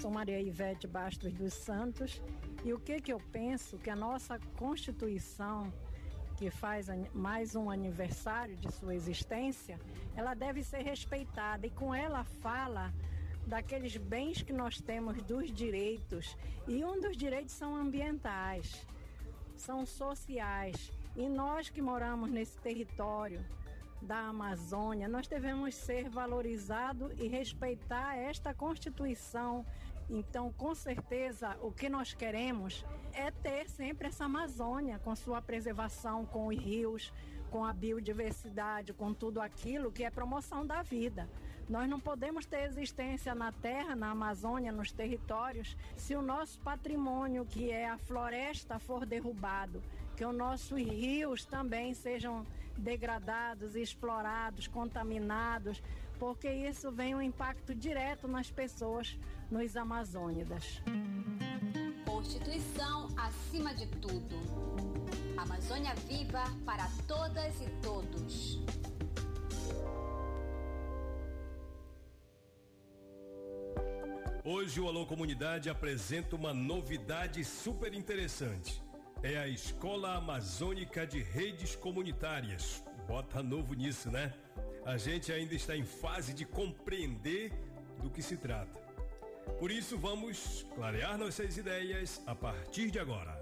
Sou 0.00 0.10
Maria 0.10 0.40
Ivete 0.40 0.86
Bastos 0.86 1.32
dos 1.34 1.52
Santos 1.52 2.22
e 2.64 2.72
o 2.72 2.78
que 2.78 3.00
que 3.00 3.12
eu 3.12 3.20
penso? 3.32 3.78
Que 3.78 3.90
a 3.90 3.96
nossa 3.96 4.38
Constituição 4.56 5.72
que 6.38 6.50
faz 6.50 6.86
mais 7.12 7.56
um 7.56 7.68
aniversário 7.68 8.56
de 8.56 8.70
sua 8.72 8.94
existência, 8.94 9.76
ela 10.14 10.34
deve 10.34 10.62
ser 10.62 10.82
respeitada. 10.82 11.66
E 11.66 11.70
com 11.70 11.92
ela 11.92 12.22
fala 12.22 12.94
daqueles 13.44 13.96
bens 13.96 14.40
que 14.40 14.52
nós 14.52 14.80
temos 14.80 15.20
dos 15.22 15.50
direitos. 15.50 16.36
E 16.68 16.84
um 16.84 17.00
dos 17.00 17.16
direitos 17.16 17.54
são 17.54 17.74
ambientais, 17.74 18.86
são 19.56 19.84
sociais. 19.84 20.92
E 21.16 21.28
nós 21.28 21.68
que 21.68 21.82
moramos 21.82 22.30
nesse 22.30 22.56
território 22.58 23.44
da 24.00 24.28
Amazônia, 24.28 25.08
nós 25.08 25.26
devemos 25.26 25.74
ser 25.74 26.08
valorizados 26.08 27.18
e 27.18 27.26
respeitar 27.26 28.16
esta 28.16 28.54
Constituição 28.54 29.66
então, 30.08 30.52
com 30.52 30.74
certeza, 30.74 31.56
o 31.60 31.70
que 31.70 31.88
nós 31.88 32.14
queremos 32.14 32.84
é 33.12 33.30
ter 33.30 33.68
sempre 33.68 34.08
essa 34.08 34.24
Amazônia 34.24 34.98
com 34.98 35.14
sua 35.14 35.42
preservação, 35.42 36.24
com 36.24 36.46
os 36.46 36.56
rios, 36.56 37.12
com 37.50 37.64
a 37.64 37.72
biodiversidade, 37.72 38.92
com 38.92 39.12
tudo 39.12 39.40
aquilo 39.40 39.92
que 39.92 40.04
é 40.04 40.10
promoção 40.10 40.66
da 40.66 40.82
vida. 40.82 41.28
Nós 41.68 41.88
não 41.88 42.00
podemos 42.00 42.46
ter 42.46 42.62
existência 42.64 43.34
na 43.34 43.52
terra, 43.52 43.94
na 43.94 44.10
Amazônia, 44.10 44.72
nos 44.72 44.90
territórios, 44.90 45.76
se 45.96 46.16
o 46.16 46.22
nosso 46.22 46.58
patrimônio, 46.60 47.44
que 47.44 47.70
é 47.70 47.88
a 47.88 47.98
floresta, 47.98 48.78
for 48.78 49.04
derrubado, 49.04 49.82
que 50.16 50.24
os 50.24 50.34
nossos 50.34 50.78
rios 50.78 51.44
também 51.44 51.92
sejam 51.92 52.46
degradados, 52.76 53.76
explorados, 53.76 54.66
contaminados, 54.66 55.82
porque 56.18 56.50
isso 56.50 56.90
vem 56.90 57.14
um 57.14 57.22
impacto 57.22 57.74
direto 57.74 58.26
nas 58.26 58.50
pessoas, 58.50 59.18
nos 59.50 59.76
amazônidas. 59.76 60.82
Constituição 62.04 63.08
acima 63.16 63.74
de 63.74 63.86
tudo. 63.86 64.36
Amazônia 65.36 65.94
viva 66.06 66.44
para 66.64 66.88
todas 67.06 67.60
e 67.60 67.70
todos. 67.82 68.60
Hoje 74.44 74.80
o 74.80 74.88
Alô 74.88 75.06
Comunidade 75.06 75.68
apresenta 75.68 76.34
uma 76.34 76.54
novidade 76.54 77.44
super 77.44 77.92
interessante. 77.92 78.82
É 79.22 79.36
a 79.36 79.48
Escola 79.48 80.14
Amazônica 80.14 81.06
de 81.06 81.20
Redes 81.20 81.74
Comunitárias. 81.76 82.82
Bota 83.06 83.42
novo 83.42 83.74
nisso, 83.74 84.10
né? 84.10 84.32
A 84.84 84.96
gente 84.96 85.32
ainda 85.32 85.54
está 85.54 85.76
em 85.76 85.84
fase 85.84 86.32
de 86.32 86.44
compreender 86.44 87.52
do 88.00 88.08
que 88.08 88.22
se 88.22 88.36
trata. 88.36 88.87
Por 89.58 89.70
isso, 89.70 89.98
vamos 89.98 90.64
clarear 90.74 91.18
nossas 91.18 91.56
ideias 91.56 92.20
a 92.26 92.34
partir 92.34 92.90
de 92.90 92.98
agora. 92.98 93.36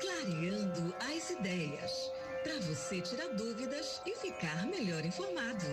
Clareando 0.00 0.94
as 1.00 1.30
ideias. 1.30 2.12
Para 2.42 2.58
você 2.60 3.00
tirar 3.00 3.28
dúvidas 3.28 4.00
e 4.06 4.14
ficar 4.16 4.66
melhor 4.66 5.04
informado. 5.04 5.66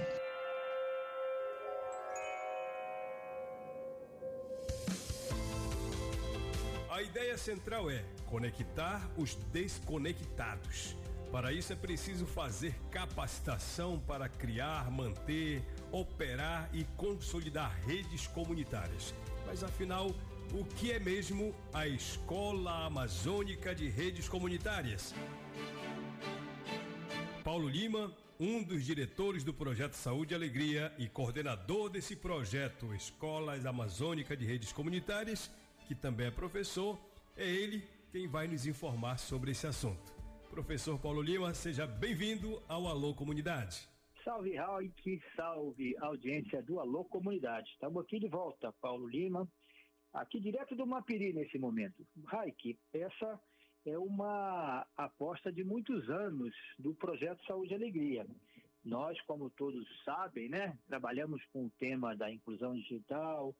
A 6.89 7.01
ideia 7.01 7.37
central 7.37 7.89
é 7.89 8.03
conectar 8.25 9.09
os 9.17 9.35
desconectados. 9.51 10.95
Para 11.31 11.51
isso 11.51 11.73
é 11.73 11.75
preciso 11.75 12.27
fazer 12.27 12.75
capacitação 12.91 13.99
para 13.99 14.29
criar, 14.29 14.91
manter, 14.91 15.63
operar 15.93 16.67
e 16.73 16.83
consolidar 16.97 17.79
redes 17.85 18.25
comunitárias. 18.25 19.13
Mas 19.45 19.63
afinal, 19.63 20.09
o 20.51 20.65
que 20.65 20.91
é 20.91 20.99
mesmo 20.99 21.55
a 21.71 21.87
Escola 21.87 22.85
Amazônica 22.85 23.75
de 23.75 23.87
Redes 23.89 24.27
Comunitárias? 24.27 25.13
Paulo 27.43 27.69
Lima, 27.69 28.11
um 28.39 28.63
dos 28.63 28.83
diretores 28.83 29.43
do 29.43 29.53
projeto 29.53 29.93
Saúde 29.93 30.33
e 30.33 30.35
Alegria 30.35 30.91
e 30.97 31.07
coordenador 31.07 31.89
desse 31.89 32.15
projeto 32.15 32.91
Escolas 32.95 33.63
Amazônica 33.63 34.35
de 34.35 34.45
Redes 34.45 34.71
Comunitárias, 34.71 35.51
que 35.87 35.93
também 35.93 36.27
é 36.27 36.31
professor, 36.31 36.99
é 37.37 37.47
ele 37.47 37.87
quem 38.11 38.27
vai 38.27 38.47
nos 38.47 38.65
informar 38.65 39.19
sobre 39.19 39.51
esse 39.51 39.67
assunto. 39.67 40.11
Professor 40.49 40.97
Paulo 40.97 41.21
Lima, 41.21 41.53
seja 41.53 41.85
bem-vindo 41.85 42.61
ao 42.67 42.87
Alô 42.87 43.13
Comunidade. 43.13 43.92
Salve, 44.23 44.55
Raik, 44.55 45.21
salve, 45.35 45.97
audiência 45.97 46.63
do 46.63 46.79
Alô 46.79 47.03
Comunidade. 47.03 47.69
Estamos 47.71 48.01
aqui 48.01 48.19
de 48.19 48.29
volta, 48.29 48.71
Paulo 48.79 49.05
Lima, 49.05 49.45
aqui 50.13 50.39
direto 50.39 50.77
do 50.77 50.87
Mapiri 50.87 51.33
nesse 51.33 51.59
momento. 51.59 52.07
Raik, 52.23 52.79
essa 52.93 53.37
é 53.85 53.97
uma 53.97 54.87
aposta 54.95 55.51
de 55.51 55.65
muitos 55.65 56.09
anos 56.09 56.55
do 56.79 56.95
projeto 56.95 57.43
Saúde 57.45 57.73
e 57.73 57.75
Alegria. 57.75 58.25
Nós, 58.81 59.19
como 59.23 59.49
todos 59.49 59.85
sabem, 60.05 60.47
né, 60.47 60.77
trabalhamos 60.87 61.43
com 61.47 61.65
o 61.65 61.71
tema 61.71 62.15
da 62.15 62.31
inclusão 62.31 62.73
digital, 62.75 63.53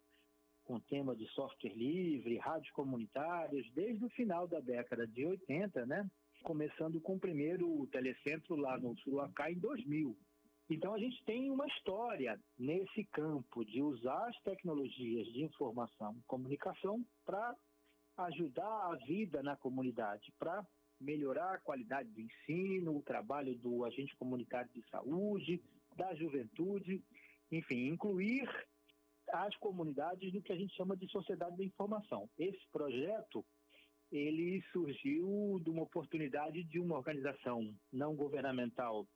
com 0.63 0.75
o 0.75 0.81
tema 0.81 1.13
de 1.13 1.27
software 1.31 1.75
livre, 1.75 2.37
rádios 2.37 2.71
comunitárias, 2.71 3.69
desde 3.73 4.05
o 4.05 4.09
final 4.11 4.47
da 4.47 4.61
década 4.61 5.05
de 5.05 5.25
80, 5.25 5.85
né? 5.85 6.09
Começando 6.41 7.01
com 7.01 7.15
o 7.15 7.19
primeiro 7.19 7.85
telecentro 7.87 8.55
lá 8.55 8.77
no 8.77 8.97
Suruacá 8.99 9.51
em 9.51 9.59
2000. 9.59 10.17
Então, 10.69 10.93
a 10.93 10.99
gente 10.99 11.23
tem 11.25 11.49
uma 11.51 11.67
história 11.67 12.39
nesse 12.57 13.03
campo 13.05 13.65
de 13.65 13.81
usar 13.81 14.29
as 14.29 14.39
tecnologias 14.41 15.27
de 15.27 15.43
informação 15.43 16.15
e 16.17 16.23
comunicação 16.23 17.05
para 17.25 17.55
ajudar 18.17 18.91
a 18.91 18.95
vida 19.05 19.43
na 19.43 19.55
comunidade, 19.57 20.31
para 20.39 20.65
melhorar 20.99 21.55
a 21.55 21.59
qualidade 21.59 22.09
do 22.09 22.21
ensino, 22.21 22.97
o 22.97 23.03
trabalho 23.03 23.55
do 23.57 23.83
agente 23.83 24.15
comunitário 24.15 24.69
de 24.73 24.81
saúde, 24.89 25.61
da 25.97 26.15
juventude, 26.15 27.03
enfim, 27.51 27.87
incluir 27.87 28.47
as 29.31 29.55
comunidades 29.57 30.33
no 30.33 30.41
que 30.41 30.53
a 30.53 30.55
gente 30.55 30.75
chama 30.75 30.95
de 30.95 31.09
sociedade 31.09 31.57
da 31.57 31.63
informação. 31.63 32.29
Esse 32.37 32.65
projeto 32.71 33.45
ele 34.11 34.61
surgiu 34.71 35.59
de 35.63 35.69
uma 35.69 35.83
oportunidade 35.83 36.63
de 36.63 36.79
uma 36.79 36.95
organização 36.95 37.75
não 37.91 38.15
governamental 38.15 39.07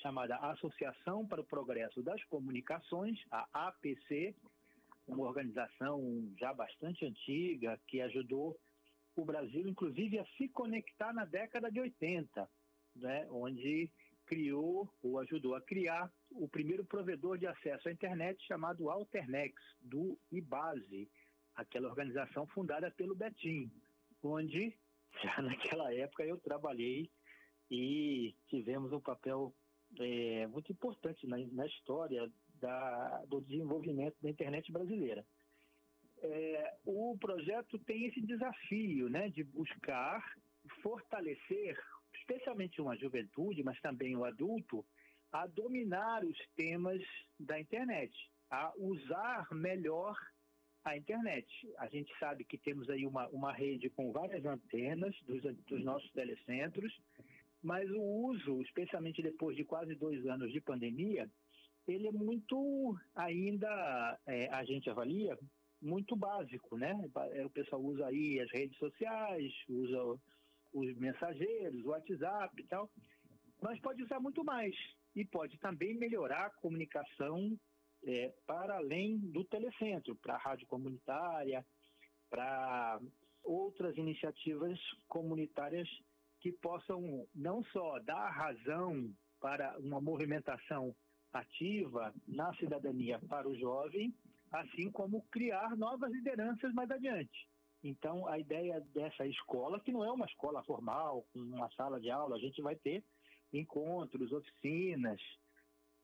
chamada 0.00 0.36
Associação 0.36 1.26
para 1.26 1.40
o 1.40 1.44
Progresso 1.44 2.02
das 2.02 2.22
Comunicações, 2.24 3.18
a 3.30 3.68
APC, 3.68 4.34
uma 5.06 5.24
organização 5.24 6.00
já 6.38 6.52
bastante 6.52 7.04
antiga 7.04 7.80
que 7.86 8.00
ajudou 8.00 8.58
o 9.16 9.24
Brasil, 9.24 9.66
inclusive, 9.66 10.18
a 10.18 10.26
se 10.36 10.48
conectar 10.48 11.12
na 11.12 11.24
década 11.24 11.70
de 11.70 11.80
80, 11.80 12.48
né, 12.96 13.26
onde 13.30 13.90
criou 14.26 14.88
ou 15.02 15.18
ajudou 15.18 15.54
a 15.54 15.60
criar 15.60 16.12
o 16.30 16.46
primeiro 16.46 16.84
provedor 16.84 17.38
de 17.38 17.46
acesso 17.46 17.88
à 17.88 17.92
internet 17.92 18.40
chamado 18.46 18.90
Alternex, 18.90 19.54
do 19.80 20.18
IBASE, 20.30 21.10
aquela 21.56 21.88
organização 21.88 22.46
fundada 22.46 22.90
pelo 22.90 23.16
Betim, 23.16 23.70
onde 24.22 24.76
já 25.22 25.42
naquela 25.42 25.92
época 25.92 26.24
eu 26.24 26.38
trabalhei 26.38 27.10
e 27.70 28.34
tivemos 28.48 28.92
um 28.92 29.00
papel 29.00 29.52
é, 29.98 30.46
muito 30.46 30.70
importante 30.72 31.26
na, 31.26 31.38
na 31.38 31.66
história 31.66 32.30
da, 32.60 33.24
do 33.26 33.40
desenvolvimento 33.40 34.16
da 34.20 34.30
internet 34.30 34.70
brasileira. 34.70 35.24
É, 36.20 36.74
o 36.84 37.16
projeto 37.18 37.78
tem 37.80 38.06
esse 38.06 38.20
desafio 38.20 39.08
né, 39.08 39.28
de 39.28 39.44
buscar 39.44 40.22
fortalecer, 40.82 41.78
especialmente 42.14 42.80
uma 42.80 42.96
juventude, 42.96 43.62
mas 43.62 43.80
também 43.80 44.16
o 44.16 44.24
adulto, 44.24 44.84
a 45.30 45.46
dominar 45.46 46.24
os 46.24 46.36
temas 46.56 47.00
da 47.38 47.60
internet, 47.60 48.12
a 48.50 48.72
usar 48.76 49.46
melhor 49.52 50.16
a 50.84 50.96
internet. 50.96 51.46
A 51.78 51.86
gente 51.88 52.12
sabe 52.18 52.44
que 52.44 52.56
temos 52.56 52.88
aí 52.88 53.06
uma, 53.06 53.28
uma 53.28 53.52
rede 53.52 53.90
com 53.90 54.10
várias 54.10 54.44
antenas 54.44 55.14
dos, 55.22 55.42
dos 55.66 55.84
nossos 55.84 56.10
telecentros, 56.12 56.92
mas 57.62 57.90
o 57.90 58.00
uso, 58.00 58.62
especialmente 58.62 59.22
depois 59.22 59.56
de 59.56 59.64
quase 59.64 59.94
dois 59.94 60.24
anos 60.26 60.52
de 60.52 60.60
pandemia, 60.60 61.28
ele 61.86 62.06
é 62.06 62.12
muito 62.12 62.96
ainda, 63.14 64.18
é, 64.26 64.48
a 64.50 64.64
gente 64.64 64.88
avalia, 64.90 65.38
muito 65.80 66.16
básico, 66.16 66.76
né? 66.76 66.92
É, 67.32 67.46
o 67.46 67.50
pessoal 67.50 67.82
usa 67.82 68.06
aí 68.06 68.40
as 68.40 68.50
redes 68.50 68.76
sociais, 68.78 69.52
usa 69.68 70.20
os 70.72 70.96
mensageiros, 70.98 71.84
o 71.84 71.90
WhatsApp 71.90 72.60
e 72.60 72.66
tal, 72.66 72.90
mas 73.62 73.80
pode 73.80 74.02
usar 74.02 74.20
muito 74.20 74.44
mais 74.44 74.74
e 75.14 75.24
pode 75.24 75.58
também 75.58 75.94
melhorar 75.94 76.46
a 76.46 76.50
comunicação 76.50 77.58
é, 78.04 78.32
para 78.46 78.76
além 78.76 79.18
do 79.18 79.44
telecentro, 79.44 80.14
para 80.16 80.34
a 80.34 80.38
rádio 80.38 80.66
comunitária, 80.66 81.64
para 82.28 83.00
outras 83.42 83.96
iniciativas 83.96 84.78
comunitárias 85.08 85.88
que 86.40 86.52
possam 86.52 87.26
não 87.34 87.62
só 87.64 87.98
dar 88.00 88.30
razão 88.30 89.12
para 89.40 89.78
uma 89.78 90.00
movimentação 90.00 90.94
ativa 91.32 92.12
na 92.26 92.54
cidadania 92.54 93.18
para 93.28 93.48
o 93.48 93.56
jovem, 93.56 94.14
assim 94.50 94.90
como 94.90 95.22
criar 95.30 95.76
novas 95.76 96.10
lideranças 96.12 96.72
mais 96.72 96.90
adiante. 96.90 97.48
Então, 97.82 98.26
a 98.26 98.38
ideia 98.38 98.80
dessa 98.92 99.26
escola, 99.26 99.80
que 99.80 99.92
não 99.92 100.04
é 100.04 100.10
uma 100.10 100.26
escola 100.26 100.62
formal, 100.64 101.24
com 101.32 101.38
uma 101.40 101.70
sala 101.70 102.00
de 102.00 102.10
aula, 102.10 102.36
a 102.36 102.40
gente 102.40 102.60
vai 102.60 102.74
ter 102.74 103.04
encontros, 103.52 104.32
oficinas, 104.32 105.20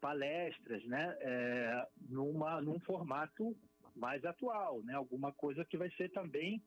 palestras, 0.01 0.85
né, 0.85 1.17
é, 1.21 1.89
numa, 2.09 2.61
num 2.61 2.79
formato 2.81 3.57
mais 3.97 4.25
atual, 4.25 4.83
né, 4.83 4.95
alguma 4.95 5.33
coisa 5.33 5.65
que 5.65 5.77
vai 5.77 5.91
ser 5.93 6.11
também, 6.11 6.63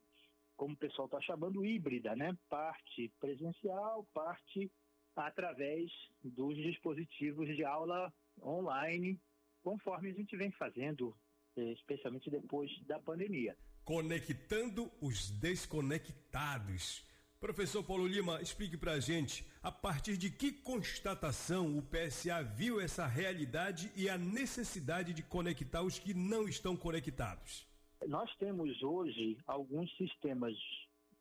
como 0.58 0.74
o 0.74 0.76
pessoal 0.76 1.06
está 1.06 1.20
chamando, 1.20 1.64
híbrida, 1.64 2.14
né, 2.16 2.36
parte 2.50 3.10
presencial, 3.20 4.04
parte 4.12 4.70
através 5.16 5.90
dos 6.22 6.56
dispositivos 6.56 7.46
de 7.56 7.64
aula 7.64 8.12
online, 8.42 9.18
conforme 9.62 10.10
a 10.10 10.14
gente 10.14 10.36
vem 10.36 10.50
fazendo, 10.52 11.16
eh, 11.56 11.72
especialmente 11.72 12.28
depois 12.28 12.70
da 12.86 12.98
pandemia. 12.98 13.56
Conectando 13.84 14.90
os 15.00 15.30
desconectados. 15.30 17.06
Professor 17.40 17.84
Paulo 17.84 18.06
Lima, 18.06 18.42
explique 18.42 18.76
para 18.76 18.92
a 18.92 19.00
gente 19.00 19.46
a 19.62 19.70
partir 19.70 20.16
de 20.16 20.28
que 20.28 20.50
constatação 20.50 21.78
o 21.78 21.82
PSA 21.82 22.42
viu 22.42 22.80
essa 22.80 23.06
realidade 23.06 23.92
e 23.94 24.08
a 24.08 24.18
necessidade 24.18 25.12
de 25.12 25.22
conectar 25.22 25.82
os 25.82 26.00
que 26.00 26.12
não 26.12 26.48
estão 26.48 26.76
conectados. 26.76 27.67
Nós 28.06 28.34
temos 28.36 28.82
hoje 28.82 29.36
alguns 29.46 29.94
sistemas 29.96 30.56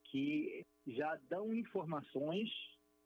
que 0.05 0.65
já 0.85 1.15
dão 1.29 1.53
informações 1.53 2.49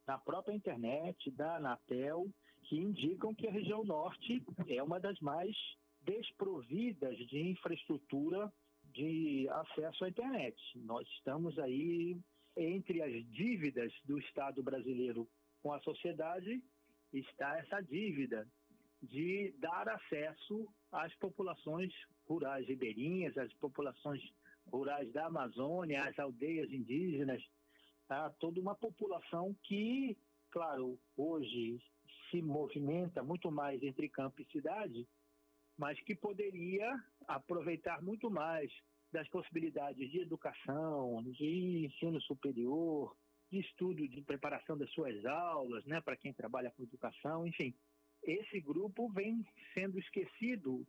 na 0.06 0.18
própria 0.18 0.54
internet, 0.54 1.30
da 1.30 1.56
Anatel, 1.56 2.26
que 2.64 2.76
indicam 2.76 3.34
que 3.34 3.48
a 3.48 3.50
região 3.50 3.84
norte 3.84 4.44
é 4.68 4.82
uma 4.82 5.00
das 5.00 5.18
mais 5.20 5.56
desprovidas 6.02 7.16
de 7.28 7.50
infraestrutura 7.50 8.52
de 8.84 9.48
acesso 9.48 10.04
à 10.04 10.08
internet. 10.08 10.56
Nós 10.76 11.08
estamos 11.16 11.58
aí 11.58 12.16
entre 12.56 13.02
as 13.02 13.12
dívidas 13.30 13.92
do 14.04 14.18
Estado 14.18 14.62
brasileiro 14.62 15.26
com 15.62 15.72
a 15.72 15.80
sociedade, 15.80 16.62
está 17.12 17.58
essa 17.58 17.80
dívida 17.80 18.46
de 19.02 19.52
dar 19.58 19.88
acesso 19.88 20.68
às 20.90 21.14
populações 21.16 21.92
rurais 22.32 22.66
ribeirinhas, 22.66 23.36
às 23.36 23.52
populações 23.54 24.22
rurais 24.66 25.12
da 25.12 25.26
Amazônia, 25.26 26.04
às 26.04 26.18
aldeias 26.18 26.70
indígenas, 26.72 27.42
a 28.08 28.30
toda 28.30 28.60
uma 28.60 28.74
população 28.74 29.54
que, 29.62 30.16
claro, 30.50 30.98
hoje 31.16 31.78
se 32.30 32.40
movimenta 32.40 33.22
muito 33.22 33.50
mais 33.50 33.82
entre 33.82 34.08
campo 34.08 34.40
e 34.40 34.46
cidade, 34.46 35.06
mas 35.76 36.00
que 36.00 36.14
poderia 36.14 36.88
aproveitar 37.26 38.02
muito 38.02 38.30
mais 38.30 38.70
das 39.12 39.28
possibilidades 39.28 40.10
de 40.10 40.20
educação, 40.20 41.22
de 41.22 41.86
ensino 41.86 42.20
superior, 42.22 43.14
de 43.50 43.60
estudo, 43.60 44.08
de 44.08 44.22
preparação 44.22 44.78
das 44.78 44.90
suas 44.92 45.22
aulas, 45.26 45.84
né, 45.84 46.00
para 46.00 46.16
quem 46.16 46.32
trabalha 46.32 46.70
com 46.70 46.82
educação, 46.82 47.46
enfim. 47.46 47.74
Esse 48.22 48.60
grupo 48.60 49.10
vem 49.10 49.44
sendo 49.74 49.98
esquecido 49.98 50.86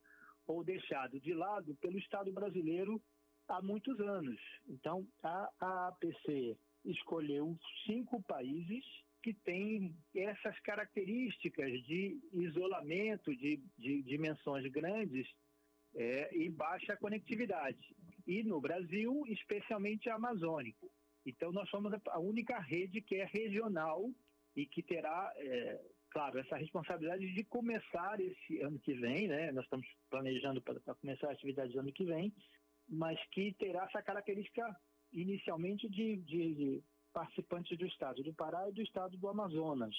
ou 0.47 0.63
deixado 0.63 1.19
de 1.19 1.33
lado 1.33 1.75
pelo 1.75 1.97
Estado 1.97 2.31
brasileiro 2.31 3.01
há 3.47 3.61
muitos 3.61 3.99
anos. 3.99 4.39
Então, 4.67 5.07
a, 5.21 5.87
APC 5.87 6.57
escolheu 6.85 7.57
cinco 7.85 8.21
países 8.23 8.83
que 9.21 9.33
têm 9.33 9.95
essas 10.13 10.59
características 10.59 11.71
de 11.83 12.19
isolamento, 12.33 13.33
de, 13.35 13.63
de 13.77 14.01
dimensões 14.03 14.69
grandes 14.69 15.27
é, 15.95 16.35
e 16.35 16.49
baixa 16.49 16.97
conectividade. 16.97 17.95
E 18.27 18.43
no 18.43 18.59
Brasil, 18.59 19.23
especialmente 19.27 20.09
amazônico. 20.09 20.91
Então, 21.25 21.51
nós 21.53 21.69
somos 21.69 21.93
a 22.07 22.19
única 22.19 22.59
rede 22.59 23.01
que 23.01 23.15
é 23.15 23.25
regional 23.25 24.11
e 24.55 24.65
que 24.65 24.83
terá, 24.83 25.31
é, 25.37 25.81
claro, 26.13 26.39
essa 26.39 26.55
responsabilidade 26.55 27.33
de 27.33 27.43
começar 27.45 28.19
esse 28.21 28.61
ano 28.61 28.79
que 28.79 28.93
vem, 28.93 29.27
né? 29.27 29.51
Nós 29.51 29.63
estamos 29.63 29.87
planejando 30.11 30.61
para 30.61 30.79
começar 30.95 31.27
a 31.27 31.31
atividade 31.31 31.77
ano 31.77 31.91
que 31.91 32.05
vem, 32.05 32.31
mas 32.87 33.19
que 33.31 33.51
terá 33.53 33.85
essa 33.85 34.01
característica 34.03 34.63
inicialmente 35.11 35.89
de, 35.89 36.17
de, 36.17 36.55
de 36.55 36.83
participantes 37.11 37.77
do 37.77 37.87
estado 37.87 38.23
do 38.23 38.33
Pará 38.33 38.69
e 38.69 38.73
do 38.73 38.83
estado 38.83 39.17
do 39.17 39.27
Amazonas. 39.27 39.95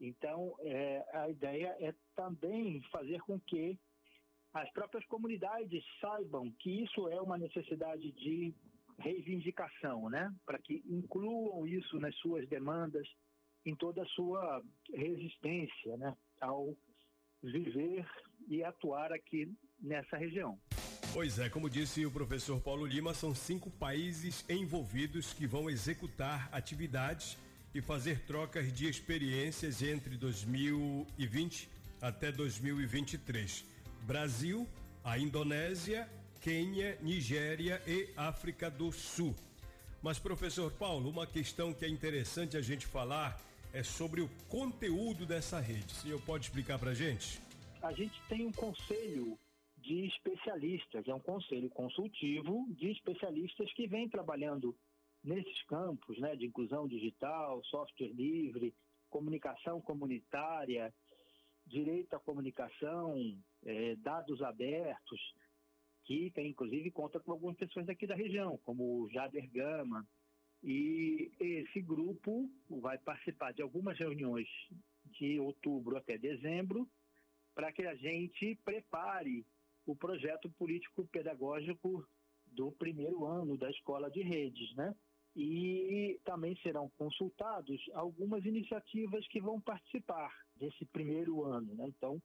Então, 0.00 0.54
é, 0.60 1.04
a 1.12 1.28
ideia 1.28 1.76
é 1.80 1.92
também 2.14 2.80
fazer 2.92 3.20
com 3.22 3.38
que 3.40 3.76
as 4.54 4.70
próprias 4.72 5.04
comunidades 5.06 5.84
saibam 6.00 6.50
que 6.60 6.84
isso 6.84 7.08
é 7.08 7.20
uma 7.20 7.36
necessidade 7.36 8.10
de 8.12 8.54
reivindicação, 8.98 10.08
né? 10.08 10.32
Para 10.46 10.58
que 10.58 10.82
incluam 10.86 11.66
isso 11.66 11.98
nas 11.98 12.14
suas 12.16 12.48
demandas, 12.48 13.06
em 13.64 13.74
toda 13.74 14.02
a 14.02 14.06
sua 14.06 14.62
resistência, 14.94 15.96
né? 15.96 16.16
Ao 16.40 16.76
viver 17.42 18.06
e 18.48 18.62
atuar 18.62 19.12
aqui 19.12 19.52
nessa 19.80 20.16
região. 20.16 20.58
Pois 21.12 21.38
é, 21.38 21.48
como 21.48 21.68
disse 21.68 22.06
o 22.06 22.10
professor 22.10 22.60
Paulo 22.60 22.86
Lima, 22.86 23.12
são 23.14 23.34
cinco 23.34 23.70
países 23.70 24.44
envolvidos 24.48 25.32
que 25.32 25.46
vão 25.46 25.68
executar 25.68 26.48
atividades 26.52 27.36
e 27.74 27.80
fazer 27.80 28.20
trocas 28.20 28.72
de 28.72 28.88
experiências 28.88 29.82
entre 29.82 30.16
2020 30.16 31.68
até 32.00 32.30
2023. 32.30 33.64
Brasil, 34.02 34.68
a 35.02 35.18
Indonésia, 35.18 36.08
Quênia, 36.40 36.96
Nigéria 37.02 37.82
e 37.86 38.08
África 38.16 38.70
do 38.70 38.90
Sul. 38.92 39.34
Mas, 40.02 40.18
professor 40.18 40.72
Paulo, 40.72 41.10
uma 41.10 41.26
questão 41.26 41.74
que 41.74 41.84
é 41.84 41.88
interessante 41.88 42.56
a 42.56 42.62
gente 42.62 42.86
falar 42.86 43.38
é 43.72 43.82
sobre 43.82 44.20
o 44.20 44.28
conteúdo 44.48 45.26
dessa 45.26 45.60
rede. 45.60 45.86
O 45.86 45.96
senhor 45.96 46.20
pode 46.22 46.46
explicar 46.46 46.78
para 46.78 46.90
a 46.90 46.94
gente? 46.94 47.40
A 47.82 47.92
gente 47.92 48.20
tem 48.28 48.46
um 48.46 48.52
conselho 48.52 49.38
de 49.78 50.06
especialistas, 50.06 51.06
é 51.08 51.14
um 51.14 51.20
conselho 51.20 51.70
consultivo 51.70 52.66
de 52.74 52.90
especialistas 52.90 53.72
que 53.74 53.86
vem 53.86 54.08
trabalhando 54.08 54.76
nesses 55.22 55.62
campos, 55.64 56.18
né, 56.18 56.36
de 56.36 56.46
inclusão 56.46 56.86
digital, 56.86 57.62
software 57.64 58.12
livre, 58.12 58.74
comunicação 59.08 59.80
comunitária, 59.80 60.92
direito 61.66 62.14
à 62.14 62.20
comunicação, 62.20 63.16
é, 63.64 63.96
dados 63.96 64.42
abertos, 64.42 65.20
que 66.04 66.30
tem 66.32 66.50
inclusive 66.50 66.90
conta 66.90 67.20
com 67.20 67.32
algumas 67.32 67.56
pessoas 67.56 67.88
aqui 67.88 68.06
da 68.06 68.14
região, 68.14 68.58
como 68.64 69.02
o 69.02 69.10
Jader 69.10 69.48
Gama. 69.50 70.06
E 70.62 71.32
esse 71.40 71.80
grupo 71.80 72.50
vai 72.68 72.98
participar 72.98 73.52
de 73.52 73.62
algumas 73.62 73.98
reuniões 73.98 74.48
de 75.06 75.40
outubro 75.40 75.96
até 75.96 76.18
dezembro, 76.18 76.88
para 77.54 77.72
que 77.72 77.82
a 77.86 77.94
gente 77.94 78.54
prepare 78.64 79.46
o 79.86 79.96
projeto 79.96 80.50
político-pedagógico 80.50 82.06
do 82.46 82.70
primeiro 82.72 83.24
ano 83.24 83.56
da 83.56 83.70
escola 83.70 84.10
de 84.10 84.22
redes, 84.22 84.74
né? 84.74 84.94
E 85.34 86.20
também 86.24 86.56
serão 86.56 86.90
consultados 86.98 87.80
algumas 87.94 88.44
iniciativas 88.44 89.26
que 89.28 89.40
vão 89.40 89.60
participar 89.60 90.34
desse 90.56 90.84
primeiro 90.86 91.44
ano, 91.44 91.74
né? 91.74 91.86
Então, 91.88 92.20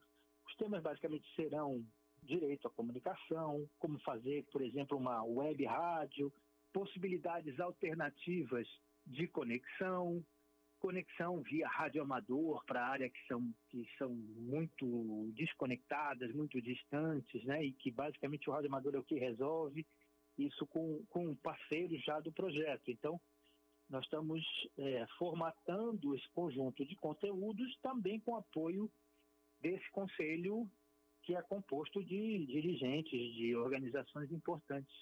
os 0.46 0.54
temas 0.56 0.82
basicamente 0.82 1.26
serão 1.34 1.84
direito 2.22 2.66
à 2.66 2.70
comunicação, 2.70 3.68
como 3.78 3.98
fazer, 4.00 4.44
por 4.50 4.60
exemplo, 4.60 4.98
uma 4.98 5.22
web 5.22 5.64
rádio, 5.64 6.32
possibilidades 6.72 7.58
alternativas 7.60 8.66
de 9.06 9.26
conexão, 9.28 10.24
conexão 10.78 11.42
via 11.42 11.68
rádio 11.68 12.02
amador 12.02 12.64
para 12.66 12.86
áreas 12.86 13.12
que 13.12 13.26
são, 13.26 13.54
que 13.68 13.88
são 13.98 14.10
muito 14.14 15.30
desconectadas, 15.34 16.32
muito 16.32 16.60
distantes, 16.60 17.44
né? 17.44 17.64
E 17.64 17.72
que 17.72 17.90
basicamente 17.90 18.48
o 18.48 18.52
rádio 18.52 18.68
amador 18.68 18.94
é 18.94 18.98
o 18.98 19.04
que 19.04 19.18
resolve 19.18 19.86
isso 20.38 20.66
com, 20.66 21.04
com 21.08 21.34
parceiros 21.36 22.02
já 22.04 22.20
do 22.20 22.30
projeto. 22.30 22.90
Então, 22.90 23.20
nós 23.88 24.04
estamos 24.04 24.44
é, 24.76 25.06
formatando 25.18 26.14
esse 26.14 26.28
conjunto 26.30 26.84
de 26.84 26.96
conteúdos 26.96 27.76
também 27.80 28.20
com 28.20 28.36
apoio 28.36 28.90
desse 29.60 29.88
conselho 29.90 30.68
que 31.22 31.34
é 31.34 31.42
composto 31.42 32.04
de 32.04 32.46
dirigentes 32.46 33.34
de 33.34 33.56
organizações 33.56 34.30
importantes 34.30 34.94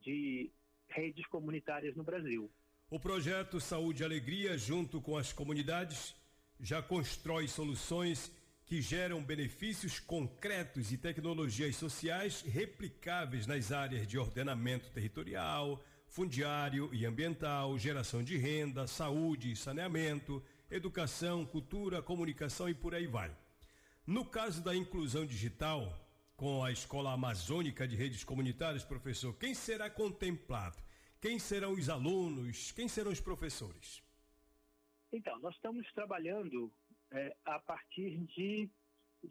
de 0.00 0.50
redes 0.92 1.26
comunitárias 1.26 1.96
no 1.96 2.04
Brasil. 2.04 2.50
O 2.90 3.00
projeto 3.00 3.60
Saúde 3.60 4.02
e 4.02 4.04
Alegria, 4.04 4.56
junto 4.58 5.00
com 5.00 5.16
as 5.16 5.32
comunidades, 5.32 6.14
já 6.60 6.82
constrói 6.82 7.48
soluções 7.48 8.30
que 8.66 8.80
geram 8.80 9.22
benefícios 9.22 9.98
concretos 9.98 10.92
e 10.92 10.96
tecnologias 10.96 11.76
sociais 11.76 12.42
replicáveis 12.42 13.46
nas 13.46 13.72
áreas 13.72 14.06
de 14.06 14.18
ordenamento 14.18 14.90
territorial, 14.90 15.82
fundiário 16.06 16.90
e 16.92 17.06
ambiental, 17.06 17.78
geração 17.78 18.22
de 18.22 18.36
renda, 18.36 18.86
saúde 18.86 19.52
e 19.52 19.56
saneamento, 19.56 20.42
educação, 20.70 21.44
cultura, 21.44 22.02
comunicação 22.02 22.68
e 22.68 22.74
por 22.74 22.94
aí 22.94 23.06
vai. 23.06 23.34
No 24.06 24.24
caso 24.24 24.62
da 24.62 24.74
inclusão 24.74 25.24
digital, 25.24 26.01
com 26.36 26.62
a 26.62 26.72
Escola 26.72 27.12
Amazônica 27.12 27.86
de 27.86 27.96
Redes 27.96 28.24
Comunitárias, 28.24 28.84
professor, 28.84 29.36
quem 29.38 29.54
será 29.54 29.88
contemplado? 29.90 30.76
Quem 31.20 31.38
serão 31.38 31.72
os 31.72 31.88
alunos? 31.88 32.72
Quem 32.72 32.88
serão 32.88 33.12
os 33.12 33.20
professores? 33.20 34.02
Então, 35.12 35.38
nós 35.40 35.54
estamos 35.54 35.86
trabalhando 35.92 36.72
é, 37.12 37.36
a 37.44 37.58
partir 37.60 38.18
de 38.26 38.68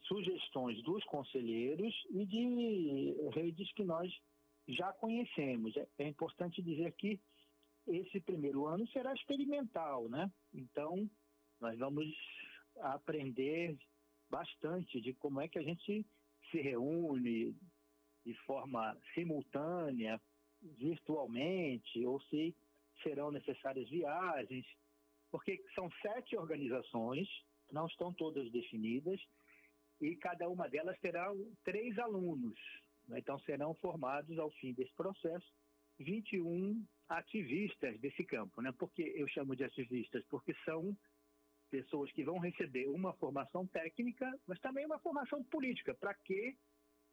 sugestões 0.04 0.82
dos 0.84 1.04
conselheiros 1.06 1.94
e 2.12 2.26
de 2.26 3.16
redes 3.34 3.72
que 3.74 3.84
nós 3.84 4.10
já 4.68 4.94
conhecemos. 4.94 5.76
É, 5.76 5.88
é 6.00 6.08
importante 6.08 6.62
dizer 6.62 6.94
que 6.94 7.20
esse 7.88 8.22
primeiro 8.22 8.68
ano 8.68 8.88
será 8.90 9.14
experimental, 9.14 10.08
né? 10.08 10.32
Então, 10.54 11.10
nós 11.60 11.78
vamos 11.78 12.08
aprender 12.80 13.78
bastante 14.30 15.02
de 15.02 15.14
como 15.16 15.42
é 15.42 15.48
que 15.48 15.60
a 15.60 15.64
gente 15.64 16.06
se 16.50 16.62
reúne 16.62 17.56
de 18.26 18.34
forma 18.46 18.98
simultânea, 19.14 20.22
virtualmente 20.62 22.06
ou 22.06 22.22
se 22.22 22.56
serão 23.04 23.32
necessárias 23.32 23.90
viagens, 23.90 24.66
porque 25.32 25.64
são 25.74 25.90
sete 26.02 26.36
organizações, 26.36 27.28
não 27.72 27.88
estão 27.88 28.14
todas 28.14 28.52
definidas, 28.52 29.20
e 30.00 30.16
cada 30.16 30.50
uma 30.50 30.68
delas 30.68 31.00
terá 31.00 31.32
três 31.64 31.98
alunos. 31.98 32.60
Então 33.12 33.40
serão 33.40 33.74
formados, 33.76 34.38
ao 34.38 34.52
fim 34.52 34.74
desse 34.74 34.94
processo, 34.94 35.48
21 36.00 36.86
ativistas 37.10 38.00
desse 38.00 38.24
campo. 38.24 38.62
Né? 38.62 38.72
Por 38.72 38.92
que 38.92 39.04
eu 39.16 39.28
chamo 39.28 39.56
de 39.56 39.64
ativistas? 39.64 40.24
Porque 40.26 40.54
são 40.66 40.96
pessoas 41.72 42.12
que 42.12 42.24
vão 42.24 42.38
receber 42.38 42.88
uma 42.90 43.14
formação 43.14 43.66
técnica, 43.66 44.30
mas 44.46 44.60
também 44.60 44.86
uma 44.86 45.00
formação 45.00 45.42
política. 45.46 45.96
Para 45.96 46.14
que 46.14 46.56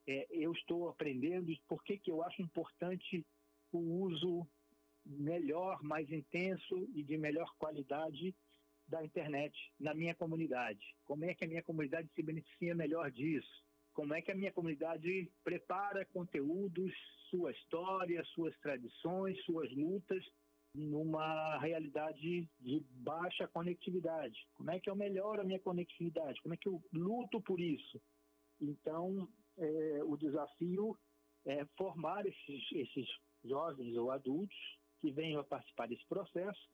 é, 0.07 0.27
eu 0.31 0.53
estou 0.53 0.89
aprendendo 0.89 1.57
por 1.69 1.83
que, 1.85 1.97
que 1.97 2.11
eu 2.11 2.23
acho 2.23 2.43
importante 2.43 3.25
o 3.73 3.79
uso 3.79 4.47
melhor, 5.07 5.83
mais 5.83 6.11
intenso 6.11 6.89
e 6.93 7.03
de 7.03 7.17
melhor 7.17 7.55
qualidade 7.57 8.35
da 8.87 9.05
internet 9.05 9.55
na 9.79 9.95
minha 9.95 10.15
comunidade. 10.15 10.85
Como 11.05 11.25
é 11.25 11.35
que 11.35 11.45
a 11.45 11.49
minha 11.49 11.63
comunidade 11.63 12.11
se 12.15 12.23
beneficia 12.23 12.75
melhor 12.75 13.11
disso? 13.11 13.65
Como 13.93 14.15
é 14.15 14.23
que 14.23 14.31
a 14.31 14.35
minha 14.35 14.53
comunidade 14.53 15.31
prepara 15.45 16.05
conteúdos, 16.07 16.93
sua 17.31 17.53
história, 17.53 18.25
suas 18.25 18.57
tradições, 18.59 19.43
suas 19.45 19.71
lutas 19.73 20.25
numa 20.75 21.59
realidade 21.59 22.49
de 22.61 22.81
baixa 22.91 23.49
conectividade? 23.49 24.47
Como 24.55 24.71
é 24.71 24.79
que 24.79 24.91
eu 24.91 24.97
melhoro 24.97 25.41
a 25.41 25.45
minha 25.45 25.61
conectividade? 25.61 26.41
Como 26.43 26.55
é 26.55 26.57
que 26.57 26.69
eu 26.69 26.83
luto 26.93 27.41
por 27.41 27.61
isso? 27.61 28.01
Então, 28.61 29.29
é, 29.57 30.03
o 30.05 30.17
desafio 30.17 30.97
é 31.47 31.65
formar 31.77 32.27
esses, 32.27 32.73
esses 32.73 33.07
jovens 33.45 33.97
ou 33.97 34.11
adultos 34.11 34.57
que 35.01 35.11
venham 35.11 35.41
a 35.41 35.45
participar 35.45 35.89
desse 35.89 36.07
processo. 36.07 36.69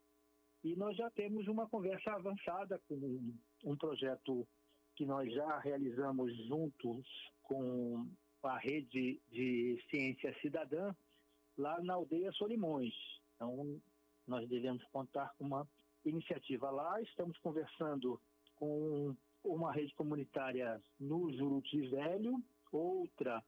E 0.62 0.74
nós 0.76 0.96
já 0.96 1.11
temos 1.11 1.46
uma 1.46 1.68
conversa 1.68 2.12
avançada 2.12 2.80
com 2.88 2.94
um, 3.64 3.76
projeto 3.76 4.46
que 4.96 5.04
nós 5.04 5.33
já 5.33 5.59
realizamos 5.59 6.35
juntos 6.46 7.07
com 7.42 8.09
a 8.42 8.57
rede 8.59 9.20
de 9.30 9.83
ciência 9.90 10.35
cidadã 10.40 10.94
lá 11.57 11.80
na 11.83 11.94
aldeia 11.94 12.33
Solimões. 12.33 12.94
Então, 13.35 13.81
nós 14.27 14.49
devemos 14.49 14.85
contar 14.87 15.33
com 15.37 15.44
uma 15.44 15.68
iniciativa 16.05 16.70
lá. 16.70 17.01
Estamos 17.03 17.38
conversando 17.38 18.20
com 18.57 19.16
uma 19.42 19.73
rede 19.73 19.94
comunitária 19.94 20.81
no 20.99 21.33
Juruti 21.33 21.88
Velho, 21.88 22.42
outra 22.73 23.42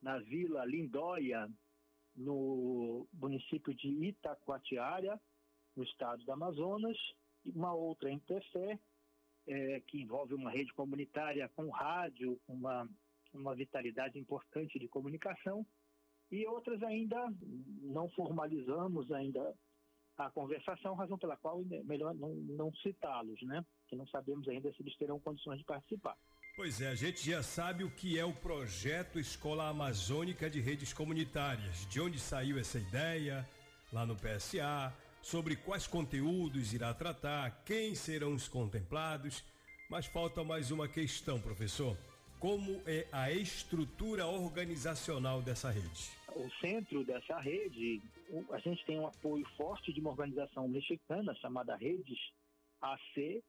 na 0.00 0.18
Vila 0.18 0.64
Lindóia, 0.64 1.48
no 2.14 3.06
município 3.12 3.74
de 3.74 3.88
Itacoatiara, 3.88 5.20
no 5.76 5.84
estado 5.84 6.24
do 6.24 6.32
Amazonas, 6.32 6.96
e 7.44 7.50
uma 7.50 7.72
outra 7.72 8.10
em 8.10 8.18
Tefé, 8.20 8.78
é, 9.46 9.80
que 9.80 10.00
envolve 10.00 10.34
uma 10.34 10.50
rede 10.50 10.72
comunitária 10.74 11.48
com 11.50 11.68
rádio, 11.70 12.40
uma, 12.46 12.88
uma 13.32 13.54
vitalidade 13.54 14.18
importante 14.18 14.78
de 14.78 14.88
comunicação, 14.88 15.66
e 16.32 16.46
outras 16.46 16.82
ainda 16.82 17.32
não 17.82 18.08
formalizamos 18.10 19.12
ainda 19.12 19.54
a 20.16 20.30
conversação, 20.30 20.94
razão 20.94 21.18
pela 21.18 21.36
qual 21.36 21.62
é 21.70 21.82
melhor 21.82 22.14
não, 22.14 22.34
não 22.34 22.74
citá-los, 22.76 23.40
né? 23.42 23.64
Que 23.88 23.96
não 23.96 24.06
sabemos 24.06 24.48
ainda 24.48 24.72
se 24.72 24.82
eles 24.82 24.96
terão 24.96 25.20
condições 25.20 25.58
de 25.58 25.64
participar. 25.64 26.16
Pois 26.56 26.80
é, 26.80 26.88
a 26.88 26.94
gente 26.94 27.30
já 27.30 27.42
sabe 27.42 27.84
o 27.84 27.90
que 27.90 28.18
é 28.18 28.24
o 28.24 28.32
projeto 28.32 29.18
Escola 29.18 29.68
Amazônica 29.68 30.48
de 30.48 30.60
Redes 30.60 30.92
Comunitárias, 30.92 31.86
de 31.88 32.00
onde 32.00 32.18
saiu 32.18 32.58
essa 32.58 32.78
ideia, 32.78 33.46
lá 33.92 34.06
no 34.06 34.16
PSA, 34.16 34.92
sobre 35.22 35.56
quais 35.56 35.86
conteúdos 35.86 36.72
irá 36.72 36.92
tratar, 36.92 37.62
quem 37.64 37.94
serão 37.94 38.34
os 38.34 38.48
contemplados, 38.48 39.44
mas 39.88 40.06
falta 40.06 40.42
mais 40.44 40.70
uma 40.70 40.88
questão, 40.88 41.40
professor. 41.40 41.96
Como 42.38 42.82
é 42.86 43.06
a 43.12 43.30
estrutura 43.30 44.26
organizacional 44.26 45.40
dessa 45.40 45.70
rede? 45.70 46.21
O 46.36 46.50
centro 46.60 47.04
dessa 47.04 47.38
rede, 47.38 48.00
a 48.50 48.58
gente 48.58 48.84
tem 48.86 48.98
um 48.98 49.06
apoio 49.06 49.46
forte 49.56 49.92
de 49.92 50.00
uma 50.00 50.10
organização 50.10 50.66
mexicana 50.68 51.34
chamada 51.34 51.76
Redes 51.76 52.18
AC, 52.80 53.42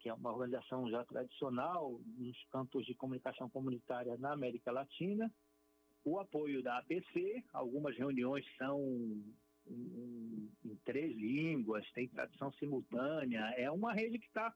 que 0.00 0.08
é 0.08 0.14
uma 0.14 0.32
organização 0.32 0.88
já 0.90 1.04
tradicional 1.04 2.00
nos 2.16 2.36
campos 2.50 2.84
de 2.84 2.94
comunicação 2.94 3.48
comunitária 3.48 4.16
na 4.18 4.32
América 4.32 4.72
Latina. 4.72 5.32
O 6.04 6.18
apoio 6.18 6.62
da 6.62 6.78
APC, 6.78 7.44
algumas 7.52 7.96
reuniões 7.96 8.44
são 8.56 8.80
em, 9.66 10.50
em, 10.64 10.76
três 10.84 11.16
línguas, 11.16 11.90
tem 11.92 12.08
tradução 12.08 12.52
simultânea, 12.52 13.52
é 13.56 13.70
uma 13.70 13.92
rede 13.92 14.18
que 14.18 14.26
está 14.26 14.54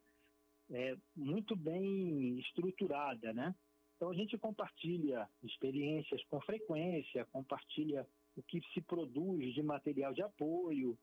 é, 0.71 0.97
muito 1.17 1.57
bem 1.57 2.39
estruturada, 2.39 3.33
né? 3.33 3.55
Então 4.01 4.09
a 4.09 4.15
gente 4.15 4.39
compartilha 4.39 5.29
experiências 5.43 6.25
com 6.25 6.41
frequência, 6.41 7.27
compartilha 7.27 8.09
o 8.35 8.43
que 8.43 8.63
se 8.73 8.81
produz 8.81 9.53
de 9.53 9.63
material 9.63 10.15
de 10.15 10.23
apoio, 10.23 10.99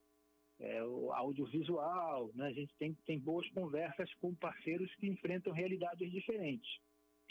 é, 0.59 0.79
audiovisual, 0.79 2.31
né? 2.33 2.47
a 2.47 2.51
gente 2.51 2.73
tem, 2.79 2.95
tem 3.05 3.19
boas 3.19 3.47
conversas 3.51 4.11
com 4.15 4.33
parceiros 4.33 4.91
que 4.95 5.05
enfrentam 5.05 5.53
realidades 5.53 6.11
diferentes 6.11 6.79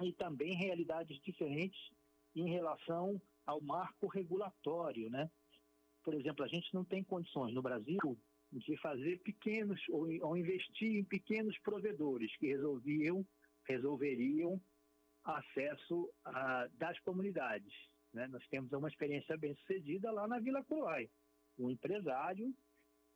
e 0.01 0.13
também 0.13 0.55
realidades 0.55 1.21
diferentes 1.21 1.91
em 2.37 2.49
relação 2.49 3.21
ao 3.45 3.61
marco 3.61 4.07
regulatório, 4.07 5.11
né? 5.11 5.29
Por 6.05 6.15
exemplo, 6.15 6.45
a 6.45 6.49
gente 6.49 6.73
não 6.73 6.85
tem 6.85 7.03
condições 7.03 7.53
no 7.53 7.63
Brasil 7.63 8.17
de 8.53 8.77
fazer 8.77 9.19
pequenos 9.25 9.81
ou, 9.89 10.07
ou 10.29 10.37
investir 10.37 10.95
em 10.95 11.03
pequenos 11.03 11.59
provedores 11.59 12.37
que 12.37 12.47
resolviam 12.47 13.27
resolveriam 13.65 14.63
acesso 15.27 16.09
a, 16.25 16.69
das 16.75 16.99
comunidades. 17.01 17.73
Né? 18.13 18.27
Nós 18.29 18.47
temos 18.49 18.73
uma 18.73 18.89
experiência 18.89 19.37
bem 19.37 19.55
sucedida 19.57 20.11
lá 20.11 20.27
na 20.29 20.39
Vila 20.39 20.65
Croai, 20.65 21.11
um 21.59 21.71
empresário 21.71 22.55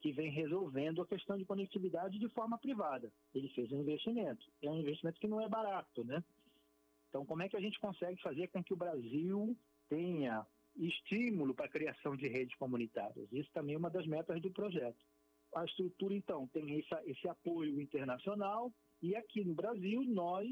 que 0.01 0.12
vem 0.12 0.31
resolvendo 0.31 1.03
a 1.03 1.07
questão 1.07 1.37
de 1.37 1.44
conectividade 1.44 2.18
de 2.18 2.29
forma 2.31 2.59
privada. 2.59 3.12
Ele 3.35 3.49
fez 3.51 3.70
um 3.70 3.81
investimento. 3.81 4.51
É 4.62 4.70
um 4.70 4.81
investimento 4.81 5.20
que 5.20 5.29
não 5.29 5.40
é 5.40 5.49
barato, 5.49 6.05
né? 6.05 6.25
Então, 7.09 7.25
como 7.27 7.42
é 7.42 7.49
que 7.49 7.57
a 7.57 7.61
gente 7.61 7.79
consegue 7.79 8.20
fazer 8.23 8.49
com 8.49 8.64
que 8.64 8.73
o 8.73 8.77
Brasil 8.77 9.57
tenha 9.88 10.46
estímulo 10.77 11.55
para 11.55 11.66
a 11.66 11.70
criação 11.70 12.16
de 12.16 12.29
redes 12.29 12.57
comunitárias? 12.57 13.31
Isso 13.33 13.51
também 13.53 13.75
é 13.75 13.79
uma 13.79 13.90
das 13.90 14.07
metas 14.07 14.40
do 14.40 14.51
projeto. 14.51 15.05
A 15.55 15.64
estrutura, 15.64 16.14
então, 16.14 16.46
tem 16.49 16.83
esse 17.07 17.29
apoio 17.29 17.81
internacional 17.81 18.73
e 19.03 19.16
aqui 19.16 19.44
no 19.44 19.55
Brasil, 19.55 20.03
nós, 20.05 20.51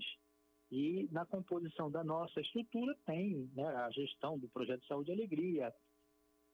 e 0.70 1.09
na 1.11 1.24
composição 1.24 1.90
da 1.90 2.04
nossa 2.04 2.40
estrutura, 2.40 2.94
tem 3.07 3.50
né, 3.54 3.66
a 3.66 3.90
gestão 3.90 4.38
do 4.38 4.48
Projeto 4.48 4.87
Saúde 4.87 5.11
e 5.11 5.14
Alegria, 5.14 5.74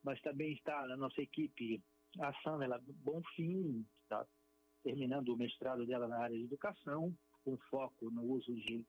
mas 0.03 0.21
também 0.21 0.53
está 0.53 0.87
na 0.87 0.95
nossa 0.95 1.21
equipe 1.21 1.83
a 2.19 2.33
Samela 2.41 2.81
Bonfim, 3.03 3.85
está 4.03 4.25
terminando 4.83 5.29
o 5.29 5.37
mestrado 5.37 5.85
dela 5.85 6.07
na 6.07 6.19
área 6.19 6.37
de 6.37 6.43
educação, 6.43 7.13
com 7.43 7.57
foco 7.69 8.09
no 8.09 8.23
uso 8.23 8.53
de 8.55 8.85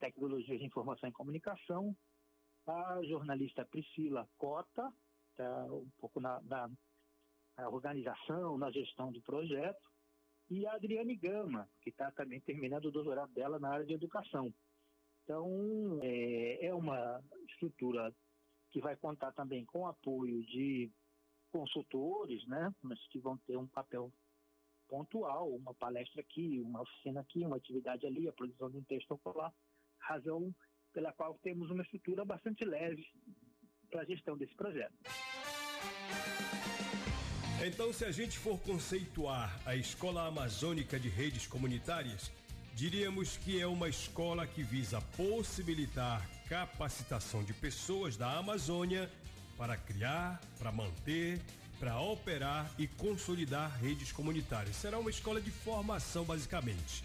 tecnologias 0.00 0.58
de 0.58 0.66
informação 0.66 1.08
e 1.08 1.12
comunicação. 1.12 1.94
A 2.66 3.02
jornalista 3.02 3.64
Priscila 3.66 4.26
Cota, 4.38 4.90
está 5.30 5.64
um 5.66 5.90
pouco 5.98 6.20
na, 6.20 6.40
na, 6.42 6.70
na 7.58 7.68
organização, 7.68 8.56
na 8.56 8.70
gestão 8.70 9.12
do 9.12 9.20
projeto. 9.20 9.93
E 10.50 10.66
a 10.66 10.74
Adriane 10.74 11.16
Gama, 11.16 11.68
que 11.80 11.90
está 11.90 12.10
também 12.12 12.40
terminando 12.40 12.86
o 12.86 12.92
doutorado 12.92 13.32
dela 13.32 13.58
na 13.58 13.70
área 13.70 13.86
de 13.86 13.94
educação. 13.94 14.52
Então, 15.22 16.00
é, 16.02 16.66
é 16.66 16.74
uma 16.74 17.22
estrutura 17.48 18.14
que 18.70 18.80
vai 18.80 18.96
contar 18.96 19.32
também 19.32 19.64
com 19.64 19.86
apoio 19.86 20.44
de 20.44 20.90
consultores, 21.50 22.46
né, 22.46 22.74
mas 22.82 22.98
que 23.08 23.20
vão 23.20 23.38
ter 23.46 23.56
um 23.56 23.66
papel 23.68 24.12
pontual, 24.88 25.48
uma 25.54 25.72
palestra 25.74 26.20
aqui, 26.20 26.60
uma 26.60 26.82
oficina 26.82 27.20
aqui, 27.20 27.44
uma 27.44 27.56
atividade 27.56 28.06
ali, 28.06 28.28
a 28.28 28.32
produção 28.32 28.70
de 28.70 28.76
um 28.76 28.84
texto 28.84 29.12
ocular, 29.12 29.52
razão 29.98 30.54
pela 30.92 31.12
qual 31.12 31.38
temos 31.42 31.70
uma 31.70 31.82
estrutura 31.82 32.24
bastante 32.24 32.64
leve 32.64 33.06
para 33.90 34.02
a 34.02 34.04
gestão 34.04 34.36
desse 34.36 34.54
projeto. 34.54 34.94
Então, 37.66 37.94
se 37.94 38.04
a 38.04 38.12
gente 38.12 38.38
for 38.38 38.58
conceituar 38.58 39.58
a 39.64 39.74
Escola 39.74 40.26
Amazônica 40.26 41.00
de 41.00 41.08
Redes 41.08 41.46
Comunitárias, 41.46 42.30
diríamos 42.74 43.38
que 43.38 43.58
é 43.58 43.66
uma 43.66 43.88
escola 43.88 44.46
que 44.46 44.62
visa 44.62 45.00
possibilitar 45.16 46.28
capacitação 46.46 47.42
de 47.42 47.54
pessoas 47.54 48.18
da 48.18 48.36
Amazônia 48.36 49.10
para 49.56 49.78
criar, 49.78 50.42
para 50.58 50.70
manter, 50.70 51.40
para 51.80 51.98
operar 51.98 52.70
e 52.78 52.86
consolidar 52.86 53.74
redes 53.80 54.12
comunitárias. 54.12 54.76
Será 54.76 54.98
uma 54.98 55.08
escola 55.08 55.40
de 55.40 55.50
formação, 55.50 56.22
basicamente. 56.22 57.02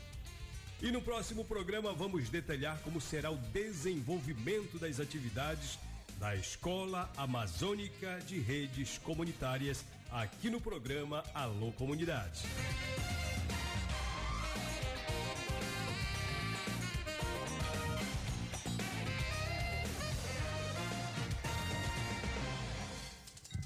E 0.82 0.92
no 0.92 1.02
próximo 1.02 1.46
programa 1.46 1.94
vamos 1.94 2.30
detalhar 2.30 2.78
como 2.80 3.00
será 3.00 3.32
o 3.32 3.38
desenvolvimento 3.38 4.78
das 4.78 5.00
atividades 5.00 5.80
da 6.20 6.36
Escola 6.36 7.10
Amazônica 7.16 8.20
de 8.28 8.40
Redes 8.40 8.98
Comunitárias 8.98 9.86
aqui 10.12 10.50
no 10.50 10.60
programa 10.60 11.24
Alô 11.34 11.72
Comunidade. 11.74 12.44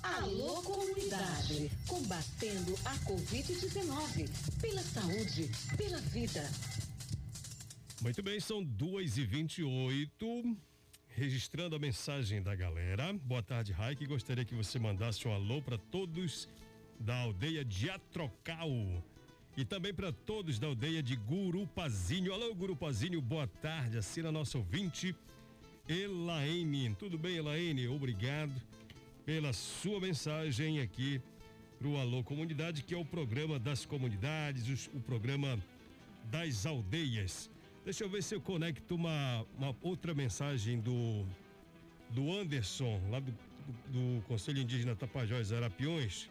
Alô 0.02 0.62
Comunidade, 0.64 1.72
combatendo 1.88 2.74
a 2.86 2.96
Covid-19, 3.00 4.30
pela 4.62 4.82
saúde, 4.82 5.50
pela 5.78 6.00
vida. 6.00 6.50
Muito 8.02 8.22
bem, 8.22 8.40
são 8.40 8.64
duas 8.64 9.18
e 9.18 9.24
vinte 9.24 9.60
e 9.60 9.64
oito. 9.64 10.58
Registrando 11.16 11.76
a 11.76 11.80
mensagem 11.80 12.42
da 12.42 12.56
galera. 12.56 13.14
Boa 13.14 13.44
tarde, 13.44 13.72
Raik. 13.72 14.04
Gostaria 14.08 14.44
que 14.44 14.56
você 14.56 14.80
mandasse 14.80 15.28
um 15.28 15.32
alô 15.32 15.62
para 15.62 15.78
todos 15.78 16.50
da 17.00 17.16
aldeia 17.18 17.64
de 17.64 17.88
Atrocal 17.88 18.68
e 19.56 19.64
também 19.64 19.94
para 19.94 20.12
todos 20.12 20.58
da 20.58 20.66
aldeia 20.66 21.04
de 21.04 21.16
Gurupazinho. 21.16 22.34
Alô, 22.34 22.56
Gurupazinho, 22.56 23.22
boa 23.22 23.46
tarde. 23.46 23.96
Assina 23.96 24.32
nosso 24.32 24.58
ouvinte, 24.58 25.16
Elaine. 25.88 26.96
Tudo 26.96 27.16
bem, 27.16 27.38
Elaine? 27.38 27.88
Obrigado 27.88 28.52
pela 29.24 29.54
sua 29.54 30.00
mensagem 30.00 30.80
aqui 30.80 31.22
pro 31.78 31.96
Alô 31.98 32.24
Comunidade, 32.24 32.82
que 32.82 32.96
é 32.96 32.98
o 32.98 33.06
programa 33.06 33.60
das 33.60 33.86
comunidades, 33.86 34.88
o, 34.88 34.98
o 34.98 35.00
programa 35.00 35.64
das 36.32 36.66
aldeias. 36.66 37.52
Deixa 37.86 38.06
eu 38.06 38.10
ver 38.10 38.24
se 38.24 38.34
eu 38.34 38.40
conecto 38.40 38.96
uma, 38.96 39.46
uma 39.58 39.76
outra 39.82 40.14
mensagem 40.14 40.80
do 40.80 41.26
do 42.10 42.32
Anderson, 42.32 43.02
lá 43.10 43.20
do, 43.20 43.32
do, 43.32 44.18
do 44.18 44.22
Conselho 44.24 44.62
Indígena 44.62 44.96
Tapajós 44.96 45.52
Arapiões. 45.52 46.30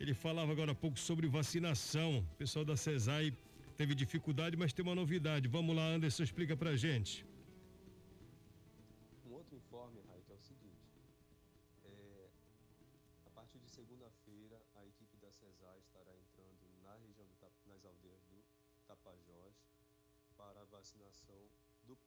Ele 0.00 0.14
falava 0.14 0.52
agora 0.52 0.72
há 0.72 0.74
pouco 0.74 0.98
sobre 0.98 1.26
vacinação. 1.26 2.18
O 2.18 2.36
pessoal 2.36 2.64
da 2.64 2.76
CESAI 2.76 3.34
teve 3.76 3.94
dificuldade, 3.94 4.56
mas 4.56 4.72
tem 4.72 4.84
uma 4.84 4.94
novidade. 4.94 5.48
Vamos 5.48 5.74
lá, 5.74 5.84
Anderson, 5.88 6.22
explica 6.22 6.56
pra 6.56 6.76
gente. 6.76 7.26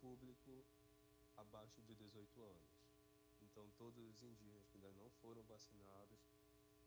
Público 0.02 0.66
abaixo 1.38 1.82
de 1.84 1.94
18 1.96 2.44
anos. 2.44 2.72
Então, 3.42 3.70
todos 3.78 4.04
os 4.04 4.22
indígenas 4.24 4.68
que 4.68 4.78
ainda 4.78 4.92
não 4.92 5.10
foram 5.22 5.44
vacinados, 5.44 6.20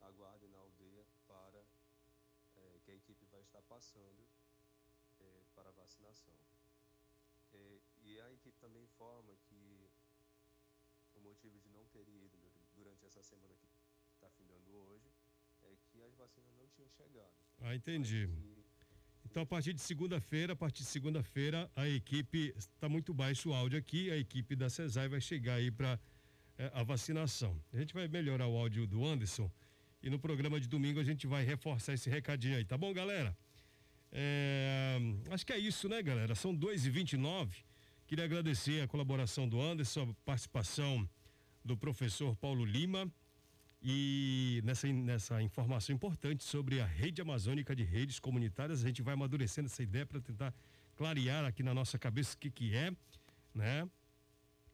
aguardem 0.00 0.50
na 0.50 0.58
aldeia 0.58 1.06
para 1.26 1.64
é, 2.56 2.80
que 2.84 2.90
a 2.90 2.94
equipe 2.94 3.24
vai 3.26 3.40
estar 3.40 3.62
passando 3.62 4.28
é, 5.20 5.42
para 5.54 5.68
a 5.68 5.72
vacinação. 5.72 6.34
É, 7.52 7.80
e 8.02 8.20
a 8.20 8.32
equipe 8.32 8.58
também 8.58 8.82
informa 8.82 9.34
que 9.48 9.90
o 11.14 11.20
motivo 11.20 11.58
de 11.60 11.68
não 11.70 11.86
ter 11.86 12.08
ido 12.08 12.36
durante 12.74 13.04
essa 13.06 13.22
semana 13.22 13.54
que 13.54 13.66
está 14.14 14.28
findando 14.30 14.70
hoje 14.72 15.08
é 15.62 15.76
que 15.90 16.02
as 16.02 16.14
vacinas 16.14 16.52
não 16.56 16.68
tinham 16.68 16.88
chegado. 16.90 17.34
Ah, 17.60 17.74
entendi. 17.74 18.28
Então, 19.34 19.42
a 19.42 19.46
partir 19.46 19.72
de 19.72 19.80
segunda-feira, 19.80 20.52
a 20.52 20.56
partir 20.56 20.84
de 20.84 20.88
segunda-feira, 20.88 21.68
a 21.74 21.88
equipe 21.88 22.54
está 22.56 22.88
muito 22.88 23.12
baixo 23.12 23.50
o 23.50 23.52
áudio 23.52 23.76
aqui, 23.76 24.08
a 24.08 24.16
equipe 24.16 24.54
da 24.54 24.70
CESAI 24.70 25.08
vai 25.08 25.20
chegar 25.20 25.54
aí 25.54 25.72
para 25.72 25.98
é, 26.56 26.70
a 26.72 26.84
vacinação. 26.84 27.60
A 27.72 27.78
gente 27.78 27.92
vai 27.92 28.06
melhorar 28.06 28.46
o 28.46 28.56
áudio 28.56 28.86
do 28.86 29.04
Anderson 29.04 29.50
e 30.00 30.08
no 30.08 30.20
programa 30.20 30.60
de 30.60 30.68
domingo 30.68 31.00
a 31.00 31.02
gente 31.02 31.26
vai 31.26 31.42
reforçar 31.42 31.94
esse 31.94 32.08
recadinho 32.08 32.56
aí, 32.56 32.64
tá 32.64 32.78
bom, 32.78 32.92
galera? 32.92 33.36
É, 34.12 35.00
acho 35.32 35.44
que 35.44 35.52
é 35.52 35.58
isso, 35.58 35.88
né, 35.88 36.00
galera? 36.00 36.36
São 36.36 36.54
2 36.54 36.86
e 36.86 36.90
29 36.90 37.64
Queria 38.06 38.26
agradecer 38.26 38.82
a 38.82 38.86
colaboração 38.86 39.48
do 39.48 39.60
Anderson, 39.60 40.10
a 40.12 40.14
participação 40.24 41.10
do 41.64 41.76
professor 41.76 42.36
Paulo 42.36 42.64
Lima 42.64 43.12
e 43.86 44.62
nessa, 44.64 44.90
nessa 44.90 45.42
informação 45.42 45.94
importante 45.94 46.42
sobre 46.42 46.80
a 46.80 46.86
rede 46.86 47.20
amazônica 47.20 47.76
de 47.76 47.84
redes 47.84 48.18
comunitárias, 48.18 48.82
a 48.82 48.86
gente 48.86 49.02
vai 49.02 49.12
amadurecendo 49.12 49.66
essa 49.66 49.82
ideia 49.82 50.06
para 50.06 50.20
tentar 50.22 50.54
clarear 50.96 51.44
aqui 51.44 51.62
na 51.62 51.74
nossa 51.74 51.98
cabeça 51.98 52.34
o 52.34 52.38
que, 52.38 52.50
que 52.50 52.74
é, 52.74 52.90
né? 53.54 53.86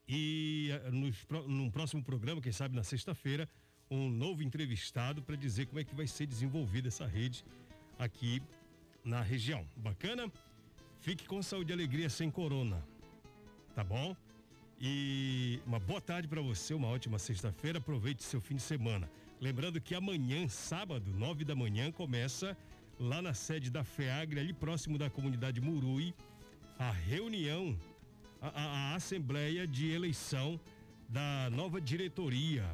E 0.07 0.69
eh, 0.71 0.91
no, 0.91 1.47
no 1.47 1.71
próximo 1.71 2.01
programa, 2.01 2.41
quem 2.41 2.53
sabe 2.53 2.73
na 2.73 2.83
sexta-feira, 2.83 3.49
um 3.89 4.09
novo 4.09 4.41
entrevistado 4.41 5.21
para 5.21 5.35
dizer 5.35 5.65
como 5.65 5.81
é 5.81 5.83
que 5.83 5.93
vai 5.93 6.07
ser 6.07 6.25
desenvolvida 6.25 6.87
essa 6.87 7.05
rede 7.05 7.43
aqui 7.99 8.41
na 9.03 9.21
região. 9.21 9.67
Bacana? 9.75 10.31
Fique 11.01 11.27
com 11.27 11.41
saúde 11.41 11.71
e 11.71 11.73
alegria 11.73 12.09
sem 12.09 12.31
corona. 12.31 12.81
Tá 13.75 13.83
bom? 13.83 14.15
E 14.83 15.59
uma 15.67 15.79
boa 15.79 16.01
tarde 16.01 16.27
para 16.27 16.41
você, 16.41 16.73
uma 16.73 16.87
ótima 16.87 17.19
sexta-feira. 17.19 17.77
Aproveite 17.77 18.23
seu 18.23 18.41
fim 18.41 18.55
de 18.55 18.63
semana. 18.63 19.07
Lembrando 19.39 19.79
que 19.79 19.93
amanhã, 19.93 20.47
sábado, 20.47 21.13
nove 21.13 21.45
da 21.45 21.53
manhã, 21.53 21.91
começa 21.91 22.57
lá 22.99 23.21
na 23.21 23.31
sede 23.31 23.69
da 23.69 23.83
FEAGRE, 23.83 24.39
ali 24.39 24.53
próximo 24.53 24.97
da 24.97 25.07
comunidade 25.07 25.61
Murui, 25.61 26.15
a 26.79 26.89
reunião, 26.89 27.77
a, 28.41 28.47
a, 28.47 28.63
a 28.63 28.95
assembleia 28.95 29.67
de 29.67 29.91
eleição 29.91 30.59
da 31.07 31.47
nova 31.51 31.79
diretoria 31.79 32.65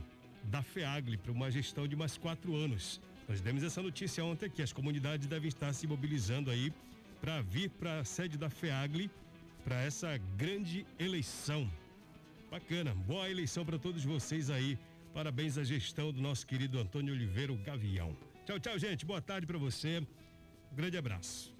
da 0.45 0.61
FEAGRE 0.61 1.17
para 1.17 1.33
uma 1.33 1.51
gestão 1.51 1.85
de 1.89 1.97
mais 1.97 2.17
quatro 2.17 2.55
anos. 2.55 3.01
Nós 3.27 3.41
demos 3.41 3.63
essa 3.63 3.81
notícia 3.81 4.23
ontem 4.23 4.49
que 4.49 4.61
as 4.61 4.71
comunidades 4.71 5.27
devem 5.27 5.49
estar 5.49 5.73
se 5.73 5.85
mobilizando 5.85 6.49
aí 6.49 6.71
para 7.19 7.41
vir 7.41 7.69
para 7.69 7.99
a 7.99 8.05
sede 8.05 8.37
da 8.37 8.49
FEAGRE 8.49 9.11
para 9.65 9.81
essa 9.81 10.17
grande 10.37 10.85
eleição. 10.97 11.69
Bacana, 12.49 12.95
boa 12.95 13.29
eleição 13.29 13.65
para 13.65 13.77
todos 13.77 14.03
vocês 14.05 14.49
aí. 14.49 14.79
Parabéns 15.13 15.57
à 15.57 15.63
gestão 15.63 16.13
do 16.13 16.21
nosso 16.21 16.47
querido 16.47 16.79
Antônio 16.79 17.13
Oliveira 17.13 17.53
Gavião. 17.57 18.15
Tchau, 18.45 18.59
tchau, 18.59 18.79
gente. 18.79 19.05
Boa 19.05 19.21
tarde 19.21 19.45
para 19.45 19.57
você. 19.57 19.99
Um 20.71 20.75
grande 20.75 20.97
abraço. 20.97 21.53